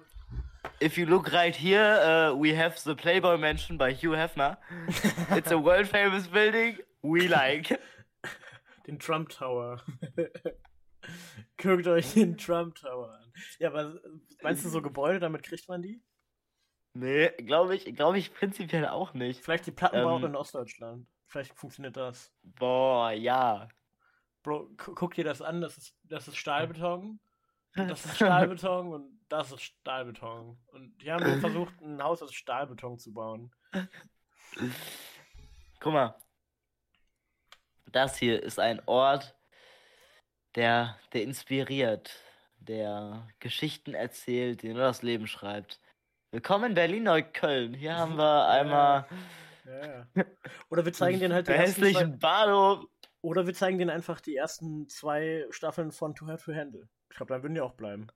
[0.79, 4.57] if you look right here, uh, we have the Playboy Mansion by Hugh Hefner.
[5.37, 7.77] It's a world famous building we like.
[8.87, 9.81] Den Trump Tower.
[11.57, 13.31] Guckt euch den Trump Tower an.
[13.59, 13.99] Ja, aber
[14.41, 16.01] meinst du so Gebäude, damit kriegt man die?
[16.93, 19.43] Nee, glaube ich, glaube ich prinzipiell auch nicht.
[19.43, 20.29] Vielleicht die Plattenbauten Ähm.
[20.31, 21.07] in Ostdeutschland.
[21.27, 22.33] Vielleicht funktioniert das.
[22.43, 23.67] Boah, ja.
[24.43, 27.19] Bro, gu- guck dir das an, das ist, das ist Stahlbeton.
[27.77, 30.57] Und das ist Stahlbeton und das ist Stahlbeton.
[30.67, 33.51] Und die haben versucht, ein Haus aus Stahlbeton zu bauen.
[35.79, 36.15] Guck mal.
[37.91, 39.35] Das hier ist ein Ort,
[40.55, 42.19] der, der inspiriert,
[42.59, 45.79] der Geschichten erzählt, der nur das Leben schreibt.
[46.31, 47.73] Willkommen in Berlin-Neukölln.
[47.73, 49.07] Hier haben wir einmal
[49.65, 50.25] Ja, ja.
[50.69, 52.85] Oder wir zeigen denen halt die den ersten zwei, hässlichen Bahnhof.
[53.21, 56.87] Oder wir zeigen denen einfach die ersten zwei Staffeln von To Have to Handle.
[57.09, 58.07] Ich glaube, dann würden die auch bleiben.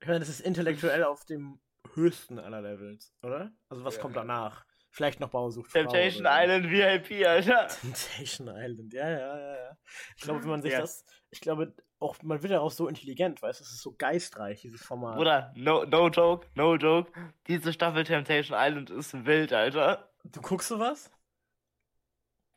[0.00, 1.60] Ich meine, das ist intellektuell auf dem
[1.94, 3.52] höchsten aller Levels, oder?
[3.68, 4.00] Also was Ja.
[4.02, 4.64] kommt danach?
[4.90, 5.70] Vielleicht noch Bausucht.
[5.70, 6.30] Frau Temptation so.
[6.30, 7.66] Island VIP, Alter.
[7.80, 9.78] Temptation Island, ja, ja, ja, ja.
[10.16, 10.80] Ich glaube, wenn man sich Ja.
[10.80, 13.94] das, ich glaube, auch, man wird ja auch so intelligent, weißt du, es ist so
[13.94, 15.16] geistreich, dieses Format.
[15.16, 17.10] Bruder, no, no joke, no joke.
[17.46, 20.10] Diese Staffel Temptation Island ist wild, Alter.
[20.24, 21.10] Du guckst sowas?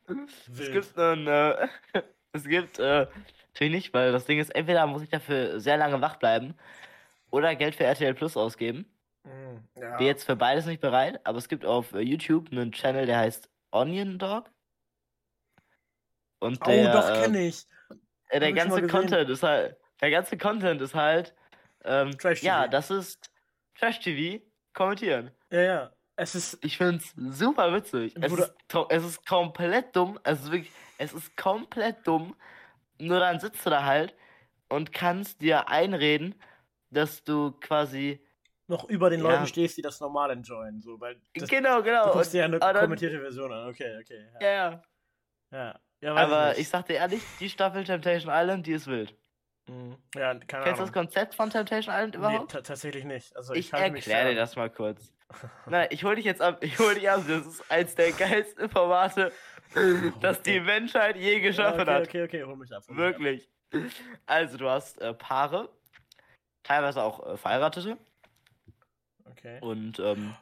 [0.08, 1.68] Es gibt einen, äh,
[2.34, 3.08] es gibt, äh,
[3.56, 6.56] natürlich nicht, weil das Ding ist, entweder muss ich dafür sehr lange wach bleiben
[7.32, 8.86] oder Geld für RTL Plus ausgeben.
[9.24, 9.98] Mm, ja.
[9.98, 13.50] Bin jetzt für beides nicht bereit, aber es gibt auf YouTube einen Channel, der heißt
[13.72, 14.50] Onion Dog.
[16.40, 17.66] Und Oh, der, doch, äh, kenne ich.
[18.30, 18.86] äh, der ganze.
[18.88, 21.34] Content ist halt, der ganze Content ist halt,
[21.86, 22.46] ähm, Trash-TV.
[22.46, 23.32] ja, das ist
[23.80, 24.44] Trash-TV
[24.74, 25.32] kommentieren.
[25.50, 25.92] Ja, ja.
[26.18, 26.58] Es ist.
[26.64, 28.16] Ich find's super witzig.
[28.22, 28.54] Es ist,
[28.90, 30.20] es ist komplett dumm.
[30.24, 32.36] Es ist wirklich, es ist komplett dumm.
[33.00, 34.16] Nur dann sitzt du da halt
[34.70, 36.36] und kannst dir einreden,
[36.90, 38.22] dass du quasi.
[38.68, 39.30] noch über den Ja.
[39.30, 40.82] Leuten stehst, die das normal enjoyen.
[40.82, 42.06] So, weil das, genau, genau.
[42.08, 43.70] du guckst dir ja eine dann- kommentierte Version an.
[43.70, 44.26] Okay, okay.
[44.42, 44.82] Ja, ja.
[45.52, 45.80] ja.
[46.02, 46.60] ja Aber nicht.
[46.62, 49.14] ich sag dir ehrlich, die Staffel Temptation Island, die ist wild.
[49.68, 49.98] Mhm.
[50.16, 52.52] Ja, keine Kennst du das Konzept von Temptation Island Nee, überhaupt?
[52.54, 53.36] ta- tatsächlich nicht.
[53.36, 55.12] Also ich mich erkläre dir das mal kurz.
[55.68, 56.58] Nein, ich hol dich jetzt ab.
[56.64, 57.22] Ich hol dich ab.
[57.28, 59.32] Das ist eins der geilsten Formate,
[60.22, 62.08] das die Menschheit je geschaffen okay, hat.
[62.08, 62.84] okay, okay, hol mich ab.
[62.88, 63.20] hol mich ab.
[63.20, 63.50] Wirklich.
[64.26, 65.70] Also, du hast äh, Paare,
[66.64, 67.98] teilweise auch äh, Verheiratete,
[69.26, 69.60] Okay.
[69.62, 70.34] und ähm,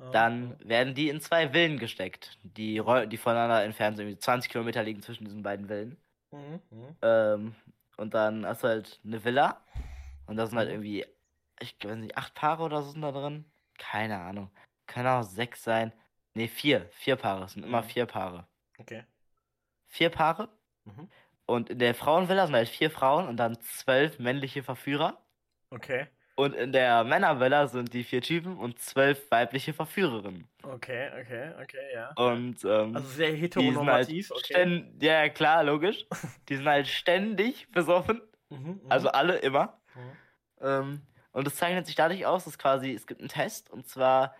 [0.00, 4.06] Ah, dann werden die in zwei Villen gesteckt, die, die voneinander entfernt sind.
[4.06, 5.96] Irgendwie 20 Kilometer liegen zwischen diesen beiden Villen.
[6.32, 6.96] Mhm, mhm.
[7.00, 7.54] Ähm,
[7.96, 9.64] und dann hast du halt eine Villa,
[10.26, 11.06] und da sind halt irgendwie,
[11.60, 13.44] ich weiß nicht, acht Paare oder so sind da drin.
[13.78, 14.50] Keine Ahnung.
[14.86, 15.92] Können auch sechs sein.
[16.34, 16.88] Ne, vier.
[16.90, 17.44] Vier Paare.
[17.44, 17.86] Es sind immer Mhm.
[17.86, 18.48] vier Paare.
[18.78, 19.04] Okay.
[19.86, 20.48] Vier Paare.
[20.84, 21.08] Mhm.
[21.46, 25.22] Und in der Frauenvilla sind halt vier Frauen und dann zwölf männliche Verführer.
[25.70, 26.06] Okay.
[26.36, 30.48] Und in der Männervilla sind die vier Typen und zwölf weibliche Verführerinnen.
[30.64, 32.10] Okay, okay, okay, ja.
[32.16, 34.84] Und ähm, Also sehr sind halt heteronormativ, okay.
[35.00, 36.06] ja klar, logisch.
[36.48, 38.20] Die sind halt ständig besoffen,
[38.50, 38.90] Mhm, mhm.
[38.90, 39.80] also alle immer.
[39.94, 40.16] Mhm.
[40.60, 41.02] Ähm,
[41.32, 44.34] und es zeichnet sich dadurch aus, dass quasi es gibt einen Test und zwar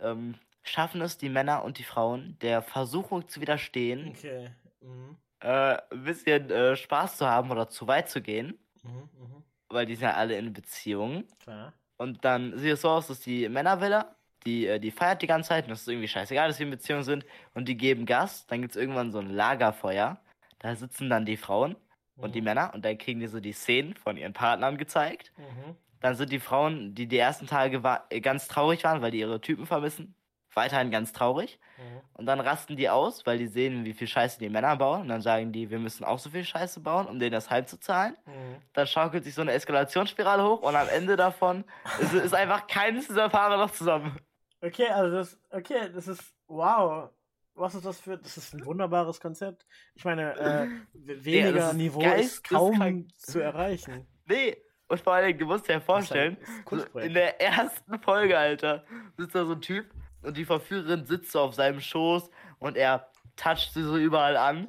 [0.00, 4.50] ähm, schaffen es die Männer und die Frauen der Versuchung zu widerstehen, Okay.
[4.80, 5.16] Mhm.
[5.40, 9.42] äh, ein bisschen äh, Spaß zu haben oder zu weit zu gehen, Mhm, mhm.
[9.68, 11.26] weil die sind ja alle in Beziehungen.
[11.42, 11.72] Klar.
[11.98, 15.50] Und dann sieht es so aus, dass die Männervilla, die, äh, die feiert die ganze
[15.50, 18.46] Zeit und das ist irgendwie scheißegal, dass sie in Beziehung sind und die geben Gas.
[18.48, 20.20] Dann gibt es irgendwann so ein Lagerfeuer.
[20.58, 21.76] Da sitzen dann die Frauen
[22.16, 22.44] und die Mhm.
[22.46, 25.32] Männer und dann kriegen die so die Szenen von ihren Partnern gezeigt.
[25.36, 25.76] Mhm.
[26.00, 29.20] Dann sind die Frauen, die die ersten Tage wa äh, ganz traurig waren, weil die
[29.20, 30.14] ihre Typen vermissen,
[30.54, 31.58] weiterhin ganz traurig.
[31.78, 32.00] Mhm.
[32.14, 35.02] Und dann rasten die aus, weil die sehen, wie viel Scheiße die Männer bauen.
[35.02, 38.16] Und dann sagen die, wir müssen auch so viel Scheiße bauen, um denen das heimzuzahlen.
[38.26, 38.56] Mhm.
[38.72, 41.64] Dann schaukelt sich so eine Eskalationsspirale hoch und am Ende davon
[42.00, 44.18] ist, ist einfach keines dieser Paare noch zusammen.
[44.60, 47.10] Okay, also das, okay, das ist, wow.
[47.54, 49.66] Was ist das für, das ist ein wunderbares Konzept.
[49.94, 53.18] Ich meine, äh, weniger das ist Niveau ist kaum geisteskrank.
[53.18, 54.06] zu erreichen.
[54.24, 57.08] Nee, und vor allen Dingen, du musst dir ja vorstellen, ist so Kunstprojekt.
[57.08, 58.84] in der ersten Folge, Alter,
[59.16, 59.86] sitzt da so ein Typ
[60.22, 64.68] und die Verführerin sitzt so auf seinem Schoß und er toucht sie so überall an.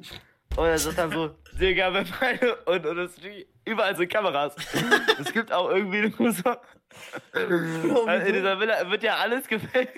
[0.56, 2.56] Und er sagt dann so, Digga, wenn meine.
[2.66, 3.20] Und, und es
[3.64, 4.54] überall so Kameras.
[5.20, 6.56] es gibt auch irgendwie nur so.
[7.34, 9.90] In dieser Villa wird ja alles gefilmt.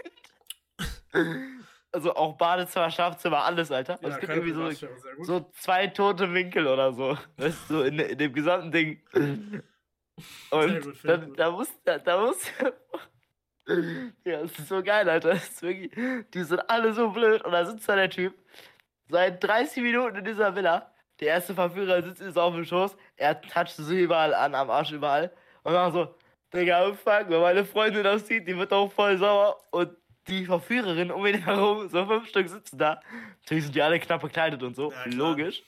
[1.92, 3.98] Also auch Badezimmer, Schlafzimmer, alles, Alter.
[4.02, 4.88] Und es gibt irgendwie so,
[5.22, 7.16] so zwei tote Winkel oder so.
[7.36, 9.02] Das ist so in, in dem gesamten Ding.
[10.50, 12.50] Und gut, da, da muss, da, da muss.
[14.24, 15.30] Ja, das ist so geil, Alter.
[15.30, 15.90] Das ist wirklich,
[16.32, 17.44] die sind alle so blöd.
[17.44, 18.34] Und da sitzt da der Typ
[19.08, 20.92] seit 30 Minuten in dieser Villa.
[21.20, 22.96] Der erste Verführer sitzt jetzt auf dem Schoß.
[23.16, 25.32] Er toucht sie überall an, am Arsch überall.
[25.62, 26.14] Und dann so,
[26.52, 29.58] Digga, fuck, wenn meine Freundin das sieht, die wird auch voll sauer.
[29.70, 29.96] Und
[30.28, 33.00] die Verführerin um ihn herum, so fünf Stück sitzen da.
[33.42, 35.62] Natürlich sind die alle knapp bekleidet und so, Ja, logisch.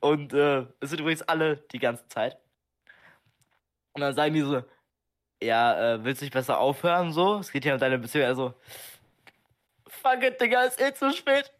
[0.00, 2.38] Und äh, es sind übrigens alle die ganze Zeit.
[3.92, 4.62] Und dann sagen die so,
[5.42, 7.38] ja, äh, willst du nicht besser aufhören so?
[7.38, 8.26] Es geht ja um deine Beziehung.
[8.26, 8.54] Also,
[9.88, 11.52] fuck it, Digga, ist eh zu spät.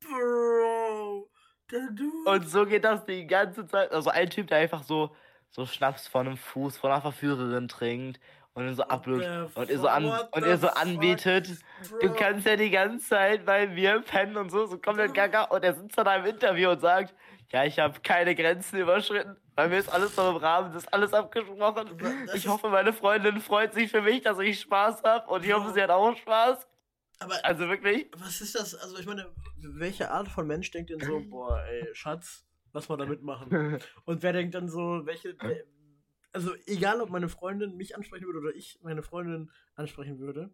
[0.00, 1.28] Bro,
[1.70, 2.30] der Dude.
[2.30, 3.92] Und so geht das die ganze Zeit.
[3.92, 5.14] Also ein Typ, der einfach so,
[5.50, 8.20] so Schnaps von einem Fuß von einer Verführerin trinkt
[8.54, 9.10] und ihn so the
[9.54, 9.90] und ihr so, fuck?
[9.90, 11.48] an, und ihr so fuck, anbietet.
[12.00, 12.16] Du Bro.
[12.16, 15.44] kannst ja die ganze Zeit bei mir pennen und so, so komplett gaga.
[15.44, 17.14] Und er sitzt dann im Interview und sagt,
[17.50, 19.36] ja, ich habe keine Grenzen überschritten.
[19.54, 21.88] Bei mir ist alles noch im Rahmen, das ist alles abgesprochen.
[22.26, 25.30] Das Ich hoffe, meine Freundin freut sich für mich, dass ich Spaß habe.
[25.30, 26.66] Und ich hoffe, sie hat auch Spaß.
[27.20, 28.10] Aber Also wirklich.
[28.16, 28.74] was ist das?
[28.74, 32.96] Also ich meine, welche Art von Mensch denkt denn so, boah, ey, Schatz, lass mal
[32.96, 33.78] da mitmachen?
[34.04, 35.36] Und wer denkt dann so, welche.
[36.32, 40.50] Also, egal ob meine Freundin mich ansprechen würde oder ich meine Freundin ansprechen würde.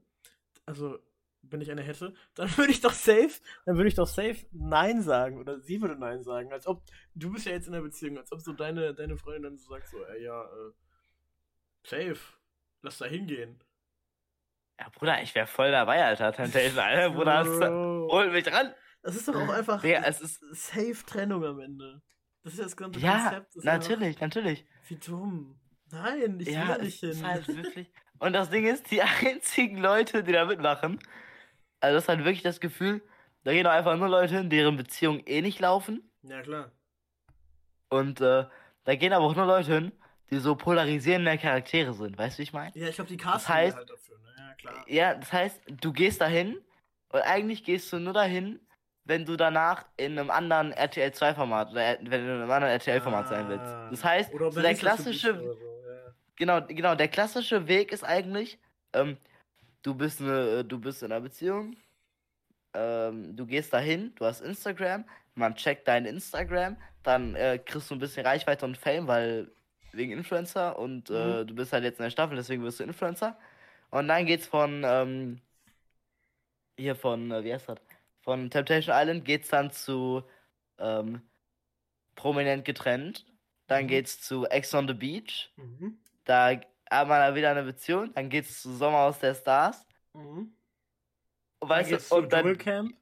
[0.66, 0.98] Also,
[1.42, 5.02] wenn ich eine hätte, dann würde ich doch safe, dann würde ich doch safe Nein
[5.02, 5.38] sagen.
[5.38, 6.52] Oder sie würde Nein sagen.
[6.52, 6.82] Als ob,
[7.14, 9.70] du bist ja jetzt in einer Beziehung, als ob so deine, deine Freundin dann so
[9.70, 10.72] sagt, so, ey, ja, äh,
[11.84, 12.18] safe,
[12.82, 13.62] lass da hingehen.
[14.78, 16.32] Ja, Bruder, ich wäre voll dabei, Alter.
[16.32, 17.10] Temptation, Alter.
[17.14, 18.74] Bruder, du, hol mich dran.
[19.02, 22.02] Das ist doch auch einfach Digga, es ist, safe Trennung am Ende.
[22.42, 23.56] Das ist ja das ganze ja, Konzept.
[23.56, 24.66] Das natürlich, Einfach, natürlich.
[24.88, 25.58] wie dumm.
[25.90, 27.26] Nein, ich will Ja, da es nicht hin.
[27.26, 27.90] halt wirklich.
[28.18, 30.98] Und das Ding ist, die einzigen Leute, die da mitmachen,
[31.80, 33.02] also das ist halt wirklich das Gefühl,
[33.44, 36.10] da gehen einfach nur Leute hin, deren Beziehungen eh nicht laufen.
[36.22, 36.70] Ja, klar.
[37.88, 38.44] Und äh,
[38.84, 39.92] da gehen aber auch nur Leute hin,
[40.30, 42.16] die so polarisierende Charaktere sind.
[42.16, 42.70] Weißt du, wie ich meine?
[42.76, 44.28] Ja, ich glaube, die casten heißt- halt dafür, ne?
[44.38, 44.84] Ja, klar.
[44.88, 46.58] Ja, das heißt, du gehst dahin
[47.08, 48.60] und eigentlich gehst du nur dahin,
[49.04, 52.72] wenn du danach in einem anderen RTL 2 Format oder wenn du in einem anderen
[52.74, 53.64] RTL Format sein willst.
[53.64, 53.88] Ah.
[53.90, 56.14] Das heißt, so der klassische so, ja.
[56.36, 58.58] genau, genau, der klassische Weg ist eigentlich,
[58.92, 59.16] ähm,
[59.82, 61.76] du bist eine, du bist in einer Beziehung,
[62.74, 65.04] ähm, du gehst dahin, du hast Instagram,
[65.34, 69.50] man checkt dein Instagram, dann äh, kriegst du ein bisschen Reichweite und Fame, weil
[69.92, 73.36] wegen Influencer und äh, du bist halt jetzt in der Staffel, deswegen wirst du Influencer.
[73.90, 75.40] Und dann geht's von ähm,
[76.78, 77.78] hier von, äh, wie heißt das?
[78.20, 80.22] Von Temptation Island geht's dann zu
[80.78, 81.22] ähm,
[82.14, 83.26] prominent getrennt.
[83.66, 83.88] Dann Mhm.
[83.88, 85.50] geht's zu Ex on the Beach.
[85.56, 85.98] Mhm.
[86.24, 86.60] Da
[86.90, 88.12] hat man da wieder eine Beziehung.
[88.14, 89.86] Dann geht's zu Sommerhaus der Stars.
[90.14, 90.22] Mhm.
[90.22, 90.54] Und
[91.60, 92.40] Dann weißt geht's du, und dann.
[92.42, 92.94] Dschungelcamp.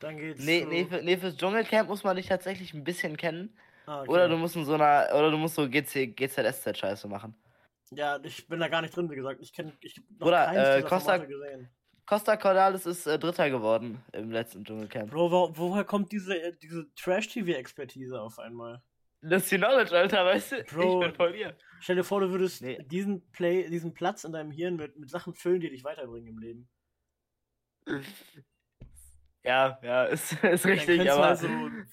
[0.00, 3.56] Dann geht's Nee, nee, für, nee, fürs Dschungelcamp muss man dich tatsächlich ein bisschen kennen.
[3.86, 4.10] Ah, okay.
[4.10, 7.34] Oder du musst in so einer, oder du musst so GC, GZSZ-Scheiße machen.
[7.90, 9.40] Ja, ich bin da gar nicht drin, wie gesagt.
[9.42, 11.68] Ich kenne ich noch keins äh, Costa- Formate gesehen.
[12.06, 15.10] Costa Cordalis ist äh, Dritter geworden im letzten Dschungelcamp.
[15.10, 18.82] Bro, wo, woher kommt diese, äh, diese Trash-TV-Expertise auf einmal?
[19.22, 20.64] Das ist die Knowledge, Alter, weißt du?
[20.64, 21.00] Bro.
[21.02, 21.56] Ich bin voll hier.
[21.80, 22.78] Stell dir vor, du würdest Nee.
[22.84, 26.38] diesen Play, diesen Platz in deinem Hirn mit, mit Sachen füllen, die dich weiterbringen im
[26.38, 26.68] Leben.
[29.42, 31.26] Ja, ja, ist, ist richtig, aber.
[31.28, 31.48] halt so,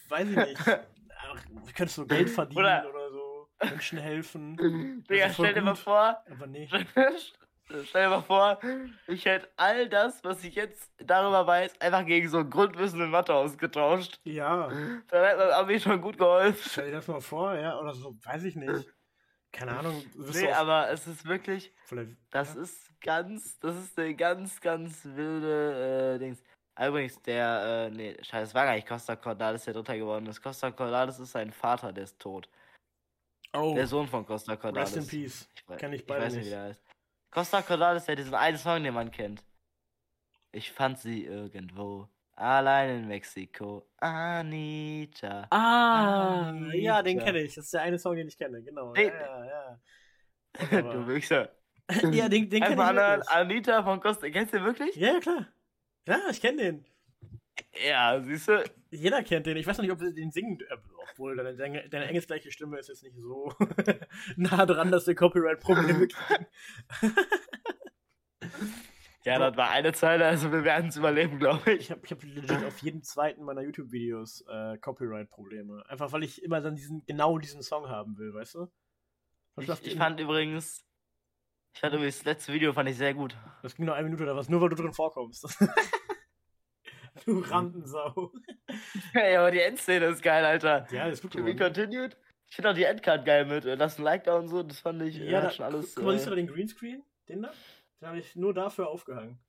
[0.10, 0.60] weiß ich nicht,
[1.76, 5.04] könntest du Geld verdienen Oder- oder, so, Menschen helfen.
[5.10, 6.68] Digga, Also stell dir mal vor, Aber nee.
[7.86, 8.60] stell dir mal vor,
[9.08, 13.10] ich hätte all das, was ich jetzt darüber weiß, einfach gegen so ein Grundwissen in
[13.10, 14.20] Mathe ausgetauscht.
[14.24, 16.70] Ja, Dann hätte das Abi schon gut geholfen.
[16.70, 18.88] stell dir das mal vor, ja, oder so, weiß ich nicht.
[19.52, 20.04] Keine Ahnung.
[20.16, 21.74] Nee, aber es ist wirklich,
[22.32, 22.62] das ja.
[22.62, 26.44] ist ganz, das ist eine ganz, ganz wilde äh, Dings.
[26.76, 30.28] Ah, Übrigens, der, äh, nee, scheiße, es war gar nicht Costa Cordalis, der Dritter geworden
[30.28, 30.44] ist.
[30.44, 32.48] Costa Cordalis ist sein Vater, der ist tot.
[33.54, 34.96] Oh, Der Sohn von Costa Cordalis.
[34.96, 35.50] rest in peace.
[35.56, 36.48] Ich, Kenn ich ich beide weiß nicht, nicht.
[36.52, 36.84] wie der heißt.
[37.32, 39.44] Costa Cordalis, der diesen einen Song, den man kennt.
[40.52, 42.10] Ich fand sie irgendwo.
[42.36, 43.90] Allein in Mexiko.
[43.98, 45.48] Anita.
[45.50, 47.26] Ah, ja, den Anita.
[47.26, 47.56] kenne ich.
[47.56, 48.94] Das ist der eine Song, den ich kenne, genau.
[48.94, 49.08] Nee.
[49.08, 49.80] Ja, ja.
[50.82, 51.52] du Wichser.
[51.90, 52.10] ja.
[52.12, 53.30] ja, den, den kenne ich wirklich.
[53.30, 54.30] Anita von Costa.
[54.30, 54.96] Kennst du den wirklich?
[54.96, 55.48] Ja, ja, klar.
[56.08, 56.86] Ja, ich kenne den.
[57.88, 58.64] Ja, siehst du?
[58.92, 59.58] Jeder kennt den.
[59.58, 60.60] Ich weiß noch nicht, ob wir den singen,
[61.12, 61.56] obwohl deine,
[61.90, 63.54] deine, engelsgleiche Stimme ist jetzt nicht so
[64.36, 66.48] nah dran, dass wir Copyright-Probleme kriegen.
[69.24, 71.82] Ja, das war eine Zeile, also wir werden es überleben, glaube ich.
[71.82, 75.84] Ich habe hab legit auf jedem zweiten meiner YouTube-Videos äh, Copyright-Probleme.
[75.90, 78.68] Einfach weil ich immer dann diesen, genau diesen Song haben will, weißt du?
[79.60, 80.86] Ich, ich fand übrigens,
[81.74, 83.36] ich fand übrigens das letzte Video fand ich sehr gut.
[83.64, 85.46] Das ging nur eine Minute oder was, nur weil du drin vorkommst.
[87.26, 88.32] du Rampensau.
[89.14, 90.86] Hey, aber die Endszene ist geil, Alter.
[90.92, 92.18] Ja, das ist gut To continued.
[92.50, 93.66] Ich finde auch die Endcard geil mit.
[93.66, 94.64] äh, Lass ein Like da und so.
[94.64, 95.96] Das fand ich äh, Ja, da, schon alles.
[95.96, 97.04] guck mal, siehst du Äh, den Greenscreen?
[97.28, 97.52] Den da?
[98.02, 99.40] Den habe ich nur dafür aufgehangen.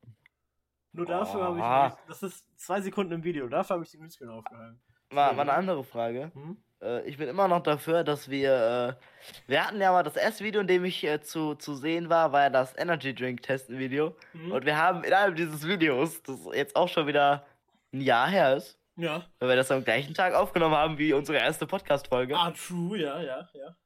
[0.92, 1.88] Nur dafür habe Oha.
[1.88, 2.08] ich.
[2.08, 3.46] Das ist zwei Sekunden im Video.
[3.48, 4.80] Dafür habe ich den Greenscreen aufgehangen.
[5.10, 6.32] mal, mal eine andere Frage.
[6.34, 6.56] Hm?
[6.80, 8.96] Äh, ich bin immer noch dafür, dass wir.
[8.98, 12.08] Äh, wir hatten ja mal das erste Video, in dem ich äh, zu, zu sehen
[12.08, 14.16] war, war ja das Energy Drink Testen Video.
[14.32, 14.52] Hm?
[14.52, 17.46] Und wir haben innerhalb dieses Videos, das jetzt auch schon wieder
[17.93, 19.24] ein Jahr her ist, Ja.
[19.39, 22.36] weil wir das am gleichen Tag aufgenommen haben wie unsere erste Podcast-Folge.
[22.36, 23.76] Ah, true, ja, ja, ja.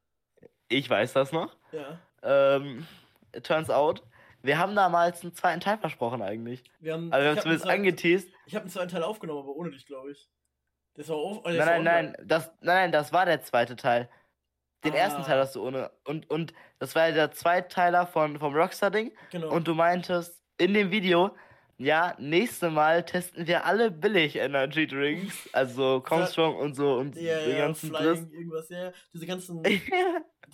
[0.68, 1.56] Ich weiß das noch.
[1.72, 1.98] Ja.
[2.22, 2.86] Ähm,
[3.34, 4.02] it turns out,
[4.42, 6.64] wir haben damals einen zweiten Teil versprochen eigentlich.
[6.80, 8.28] Wir haben, Also wir ich haben hab zumindest angeteased.
[8.46, 10.28] Ich habe einen zweiten Teil aufgenommen, aber ohne dich, glaube ich.
[10.94, 11.42] Das war auf.
[11.44, 12.26] Nein, das nein, nein, online.
[12.26, 14.08] das, nein, nein, das war der zweite Teil.
[14.84, 14.96] Den Ah.
[14.96, 15.90] ersten Teil hast du ohne.
[16.04, 19.12] Und, und das war ja der Zweiteiler von, vom Rockstar-Ding.
[19.30, 19.50] Genau.
[19.50, 21.34] Und du meintest in dem Video,
[21.78, 25.48] ja, nächste Mal testen wir alle billig Energy Drinks.
[25.52, 28.92] Also Comstrong und so und ja, den ja, ganzen Flying, irgendwas, ja.
[29.12, 29.62] Diese ganzen.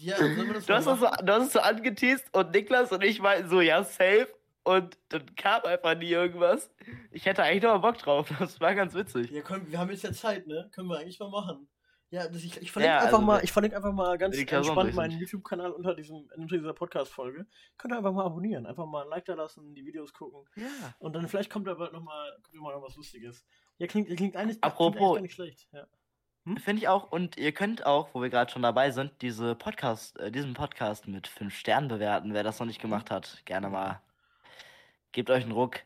[0.00, 0.94] Ja, du, hast das so,
[1.24, 4.28] du hast es so angeteased und Niklas und ich meinten so, ja, safe.
[4.62, 6.70] Und dann kam einfach nie irgendwas.
[7.10, 8.30] Ich hätte eigentlich noch mal Bock drauf.
[8.38, 9.30] Das war ganz witzig.
[9.30, 10.68] Ja, komm, wir haben jetzt ja Zeit, ne?
[10.72, 11.66] Können wir eigentlich mal machen.
[12.10, 14.94] Ja, ich, ich verlinke Ja, einfach also mal, der- ich verlinke einfach mal ganz entspannt
[14.94, 15.18] meinen.
[15.18, 17.46] YouTube-Kanal unter diesem, unter dieser Podcast-Folge.
[17.76, 20.40] Könnt ihr einfach mal abonnieren, einfach mal ein Like da lassen, die Videos gucken.
[20.56, 20.66] Ja.
[21.00, 23.44] Und dann vielleicht kommt da bald nochmal mal noch was Lustiges.
[23.76, 25.68] Ja, klingt, klingt eigentlich Apropos- klingt eigentlich gar nicht schlecht.
[25.72, 25.86] Ja.
[26.64, 27.12] Finde ich auch.
[27.12, 31.06] Und ihr könnt auch, wo wir gerade schon dabei sind, diese Podcast, äh, diesen Podcast
[31.06, 32.32] mit 5 Sternen bewerten.
[32.32, 34.00] Wer das noch nicht gemacht hat, gerne mal.
[35.12, 35.80] Gebt euch einen Ruck.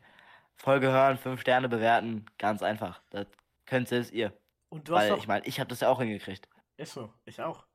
[0.55, 2.27] Folge hören, 5 Sterne bewerten.
[2.39, 3.01] Ganz einfach.
[3.11, 3.27] Das
[3.67, 4.33] könnt selbst ihr.
[4.73, 5.19] Und du hast Weil doch.
[5.19, 6.49] ich meine, ich habe das ja auch hingekriegt.
[6.79, 7.67] Ist so, ich auch.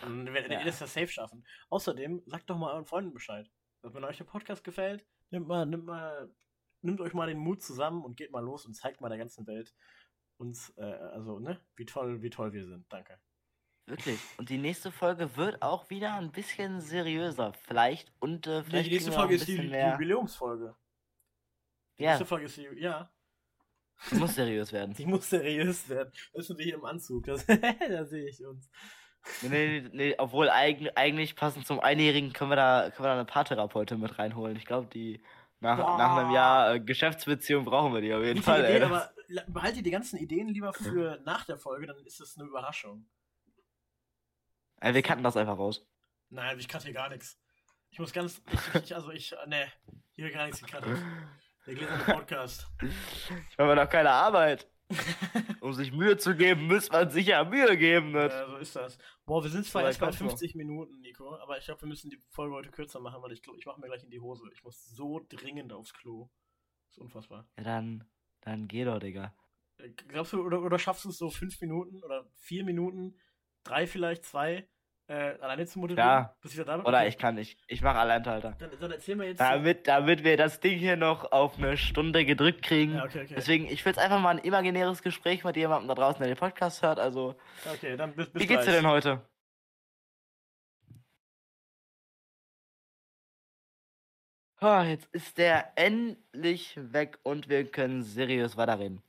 [0.00, 0.58] Dann werdet Ja.
[0.58, 1.46] ihr das ja safe schaffen.
[1.70, 3.48] Außerdem, sagt doch mal euren Freunden Bescheid.
[3.82, 6.34] Also, wenn euch der Podcast gefällt, nimmt mal, nimmt mal,
[6.80, 9.46] nimmt euch mal den Mut zusammen und geht mal los und zeigt mal der ganzen
[9.46, 9.72] Welt
[10.36, 12.92] uns, äh, also, ne, wie toll, wie toll wir sind.
[12.92, 13.20] Danke.
[13.86, 14.18] Wirklich.
[14.36, 17.52] Und die nächste Folge wird auch wieder ein bisschen seriöser.
[17.52, 18.12] Vielleicht.
[18.18, 18.86] Und äh, vielleicht.
[18.86, 19.92] die nächste wir auch Folge ist die mehr.
[19.92, 20.74] Jubiläumsfolge.
[21.98, 23.08] Die Ja, nächste Folge ist die, ja,
[24.10, 24.94] die muss seriös werden.
[24.94, 26.12] die muss seriös werden.
[26.32, 27.46] Das sind wir hier im Anzug, das,
[27.88, 28.70] da sehe ich uns.
[29.42, 33.14] Nee, nee, nee, obwohl eigentlich, eigentlich passend zum Einjährigen können wir da, können wir da
[33.14, 34.56] eine Paartherapeutin mit reinholen.
[34.56, 35.22] Ich glaube, die
[35.60, 36.32] nach, nach einem.
[36.32, 38.64] Jahr äh, Geschäftsbeziehung brauchen wir die auf jeden Gute Fall.
[38.64, 38.82] Idee, ey.
[38.82, 39.12] aber
[39.46, 43.08] behaltet die ganzen Ideen lieber für nach der Folge, dann ist das eine Überraschung.
[44.80, 45.86] Ey, wir kannten das einfach raus.
[46.28, 47.38] Nein, ich kann hier gar nichts.
[47.90, 49.70] Ich muss ganz, ich, ich also ich, ne,
[50.10, 50.98] hier gar nichts gekattet.
[51.66, 52.66] Der gläserne Podcast.
[52.82, 54.68] Ich mir doch keine Arbeit.
[55.60, 58.10] Um sich Mühe zu geben, muss man sich ja Mühe geben.
[58.10, 58.28] Ne?
[58.28, 58.98] Ja, so ist das.
[59.24, 60.30] Boah, wir sind zwar erst bei kommt's noch.
[60.30, 63.42] 50 Minuten, Nico, aber ich glaube, wir müssen die Folge heute kürzer machen, weil ich
[63.42, 64.42] glaube, ich mache mir gleich in die Hose.
[64.52, 66.28] Ich muss so dringend aufs Klo.
[66.90, 67.48] Ist unfassbar.
[67.56, 68.04] Ja, dann,
[68.40, 69.32] dann geh doch, Digga.
[69.78, 73.16] Äh, Glaubst du, oder, oder schaffst du es so fünf Minuten oder vier Minuten,
[73.62, 74.68] drei vielleicht, zwei,
[75.08, 76.06] äh, alleine zu moderieren?
[76.08, 76.34] Ja.
[76.40, 76.86] Bis ich wieder da bin?
[76.86, 77.08] Oder Okay.
[77.08, 77.58] ich kann nicht.
[77.66, 78.54] Ich mache Alleinhalter.
[78.58, 79.40] Dann, dann erzähl mir jetzt.
[79.40, 82.94] Damit, damit wir das Ding hier noch auf eine Stunde gedrückt kriegen.
[82.94, 83.34] Ja, okay, okay.
[83.36, 86.38] Deswegen, ich will jetzt einfach mal ein imaginäres Gespräch mit jemandem da draußen, der den
[86.38, 86.98] Podcast hört.
[86.98, 87.34] Also,
[87.74, 89.20] Okay, dann bis, bis wie geht's dir denn heute?
[94.60, 99.02] Ah, jetzt ist der endlich weg und wir können seriös weiterreden.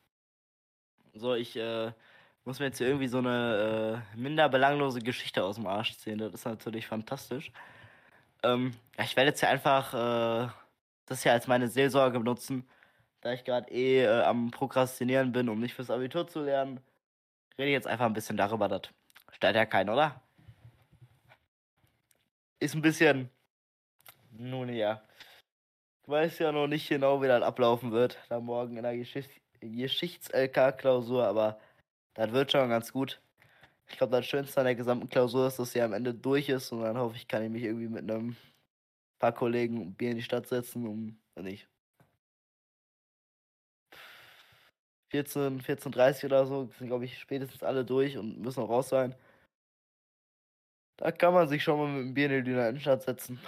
[1.13, 1.91] So, ich äh,
[2.45, 6.17] muss mir jetzt hier irgendwie so eine äh, minder belanglose Geschichte aus dem Arsch ziehen.
[6.17, 7.51] Das ist natürlich fantastisch.
[8.43, 10.49] Ähm, ja, ich werde jetzt hier einfach äh,
[11.05, 12.67] das hier als meine Seelsorge benutzen,
[13.21, 16.81] da ich gerade eh äh, am Prokrastinieren bin, um nicht fürs Abitur zu lernen.
[17.57, 18.81] Rede ich jetzt einfach ein bisschen darüber, das
[19.31, 20.21] stört ja keinen, oder?
[22.59, 23.29] Ist ein bisschen.
[24.31, 25.01] Nun ja.
[26.03, 29.29] Ich weiß ja noch nicht genau, wie das ablaufen wird, da morgen in der Geschicht
[29.61, 31.57] Geschichts-LK-Klausur, aber
[32.13, 33.21] das wird schon ganz gut.
[33.87, 36.71] Ich glaube, das Schönste an der gesamten Klausur ist, dass sie am Ende durch ist
[36.71, 38.35] und dann hoffe ich, kann ich mich irgendwie mit einem
[39.19, 41.67] paar Kollegen ein Bier in die Stadt setzen, um, nicht,
[45.13, 49.13] 14, 14.30 oder so, sind, glaube ich, spätestens alle durch und müssen auch raus sein.
[50.97, 53.39] Da kann man sich schon mal mit einem Bier in die Döner Innenstadt setzen.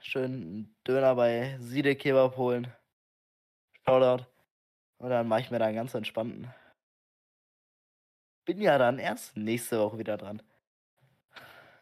[0.00, 2.72] Schön einen Döner bei Siede Kebab holen.
[3.84, 4.24] Shoutout.
[4.98, 6.48] Und dann mache ich mir da einen ganz entspannten.
[8.44, 10.42] Bin ja dann erst nächste Woche wieder dran.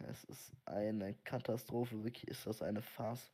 [0.08, 3.32] Es ist eine Katastrophe, wirklich ist das eine Farce.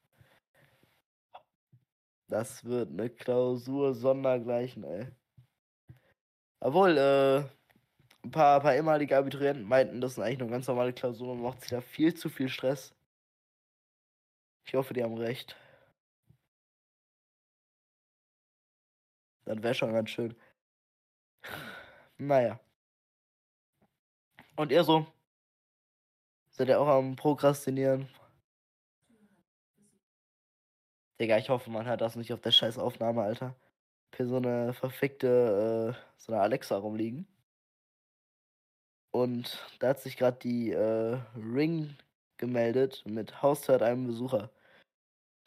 [2.29, 5.07] Das wird eine Klausur sondergleichen, ey.
[6.61, 7.39] Obwohl, äh,
[8.25, 11.61] ein paar, paar ehemalige Abiturienten meinten, das sind eigentlich nur ganz normale Klausuren, man macht
[11.63, 12.95] sich da viel zu viel Stress.
[14.67, 15.57] Ich hoffe, die haben recht.
[19.45, 20.37] Das wäre schon ganz schön.
[22.19, 22.61] Naja.
[24.57, 25.07] Und ihr so?
[26.51, 28.09] Seid ihr auch am Prokrastinieren?
[31.21, 33.55] Digga, ich hoffe, man hört das nicht auf der scheiß Aufnahme, Alter.
[34.17, 37.27] Hier so eine verfickte, äh, so eine Alexa rumliegen.
[39.11, 41.97] Und da hat sich gerade die äh, Ring
[42.39, 44.51] gemeldet mit Haustür hat einen Besucher.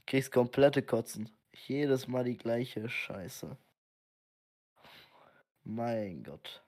[0.08, 1.30] Kriegst komplette Kotzen.
[1.68, 3.58] Jedes Mal die gleiche Scheiße.
[5.64, 6.64] Mein Gott.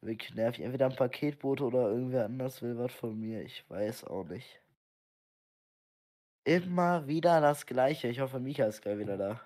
[0.00, 0.64] Wirklich nervig.
[0.64, 3.42] Entweder ein Paketbote oder irgendwer anders will was von mir.
[3.42, 4.60] Ich weiß auch nicht.
[6.44, 8.08] Immer wieder das Gleiche.
[8.08, 9.40] Ich hoffe, Mika ist gleich wieder da.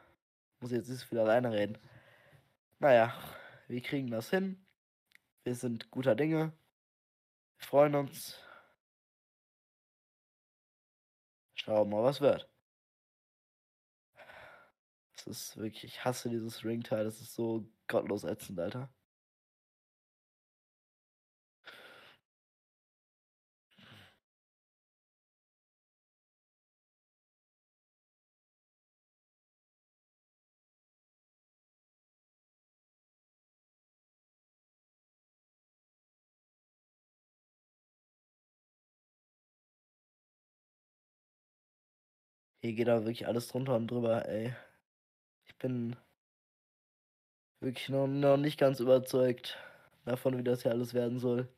[0.60, 1.78] Muss jetzt nicht so viel alleine reden.
[2.78, 3.14] Naja,
[3.68, 4.64] wir kriegen das hin.
[5.44, 6.52] Wir sind guter Dinge.
[7.58, 8.38] Wir freuen uns.
[11.54, 12.48] Schauen wir mal, was wird.
[15.14, 17.04] Es ist wirklich, ich hasse dieses Ringteil.
[17.04, 18.90] Das ist so gottlos ätzend, Alter.
[42.60, 44.54] Hier geht da wirklich alles drunter und drüber, ey.
[45.46, 45.96] Ich bin
[47.60, 49.58] wirklich noch, noch nicht ganz überzeugt
[50.04, 51.48] davon, wie das hier alles werden soll.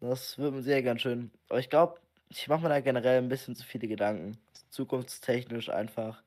[0.00, 1.30] Das wird mir sehr ganz schön.
[1.48, 4.38] Aber ich glaube, ich mache mir da generell ein bisschen zu viele Gedanken.
[4.70, 6.22] Zukunftstechnisch einfach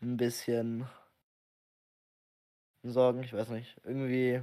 [0.00, 0.88] ein bisschen
[2.82, 3.80] Sorgen, ich weiß nicht.
[3.84, 4.42] Irgendwie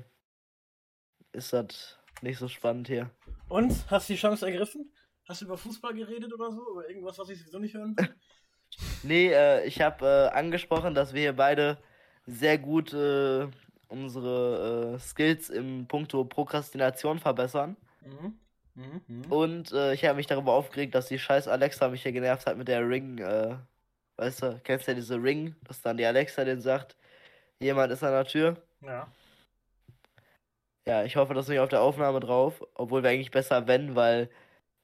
[1.32, 3.10] ist das nicht so spannend hier.
[3.50, 3.90] Und?
[3.90, 4.92] Hast du die Chance ergriffen?
[5.28, 6.72] Hast du über Fußball geredet oder so?
[6.72, 8.16] Über irgendwas, was ich sowieso nicht hören will?
[9.04, 11.78] nee, äh, ich habe äh, angesprochen, dass wir hier beide
[12.26, 13.48] sehr gut äh,
[13.88, 17.76] unsere äh, Skills im Punkto Prokrastination verbessern.
[18.02, 18.40] Mhm.
[18.76, 19.32] Mhm, mhm.
[19.32, 22.58] Und äh, ich habe mich darüber aufgeregt, dass die scheiß Alexa mich hier genervt hat
[22.58, 23.18] mit der Ring.
[23.18, 23.58] Äh,
[24.18, 26.96] weißt du, kennst du ja diese Ring, dass dann die Alexa den sagt,
[27.60, 28.58] jemand ist an der Tür.
[28.82, 29.08] Ja.
[30.88, 34.30] Ja, ich hoffe, dass nicht auf der Aufnahme drauf, obwohl wäre eigentlich besser, wenn, weil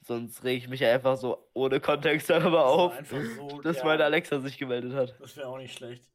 [0.07, 3.85] sonst rege ich mich einfach so ohne Kontext darüber auf, so, dass ja.
[3.85, 5.15] meine Alexa sich gemeldet hat.
[5.19, 6.09] Das wäre auch nicht schlecht.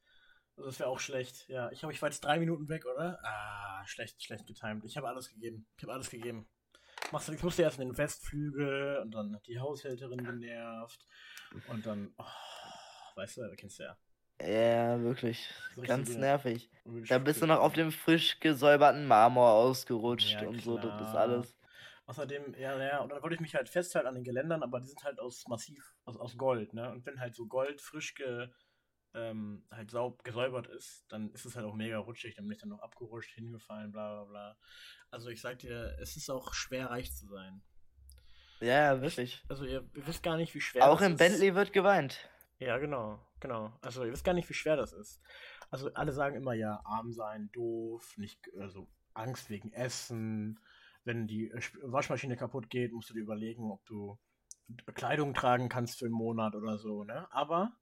[0.57, 1.49] Das wäre auch schlecht.
[1.49, 3.19] Ja, ich habe ich war jetzt drei Minuten weg, oder?
[3.23, 4.85] Ah, schlecht, schlecht getimt.
[4.85, 5.67] Ich habe alles gegeben.
[5.77, 6.47] Ich habe alles gegeben.
[7.11, 11.07] Machst du, ich musste erst in den Westflügel und dann hat die Haushälterin genervt
[11.69, 13.97] und dann, oh, weißt du, kennst du ja.
[14.41, 15.49] Ja, wirklich.
[15.83, 16.71] Ganz nervig.
[17.09, 21.15] Da bist du noch auf dem frisch gesäuberten Marmor ausgerutscht ja, und so, das ist
[21.15, 21.55] alles.
[22.07, 24.89] Außerdem, ja, ja, und dann wollte ich mich halt festhalten an den Geländern, aber die
[24.89, 26.91] sind halt aus massiv, aus, aus Gold, ne?
[26.91, 28.49] Und wenn halt so Gold frisch ge,
[29.15, 32.61] ähm, halt saub, gesäubert ist, dann ist es halt auch mega rutschig, dann bin ich
[32.61, 34.57] dann noch abgerutscht, hingefallen, bla bla bla.
[35.11, 37.63] Also ich sag dir, es ist auch schwer reich zu sein.
[38.61, 39.45] Ja, wirklich.
[39.49, 41.19] Also ihr, ihr wisst gar nicht, wie schwer Auch im ist.
[41.19, 42.31] Bentley wird geweint.
[42.59, 43.73] Ja, genau, genau.
[43.83, 45.21] Also ihr wisst gar nicht, wie schwer das ist.
[45.71, 50.59] Also alle sagen immer ja, arm sein, doof, nicht, also Angst wegen Essen.
[51.05, 54.19] Wenn die äh, Waschmaschine kaputt geht, musst du dir überlegen, ob du
[54.95, 57.27] Kleidung tragen kannst für einen Monat oder so, ne?
[57.31, 57.73] Aber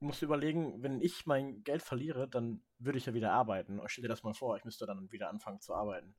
[0.00, 3.78] du musst überlegen, wenn ich mein Geld verliere, dann würde ich ja wieder arbeiten.
[3.78, 6.14] Und stell dir das mal vor, ich müsste dann wieder anfangen zu arbeiten.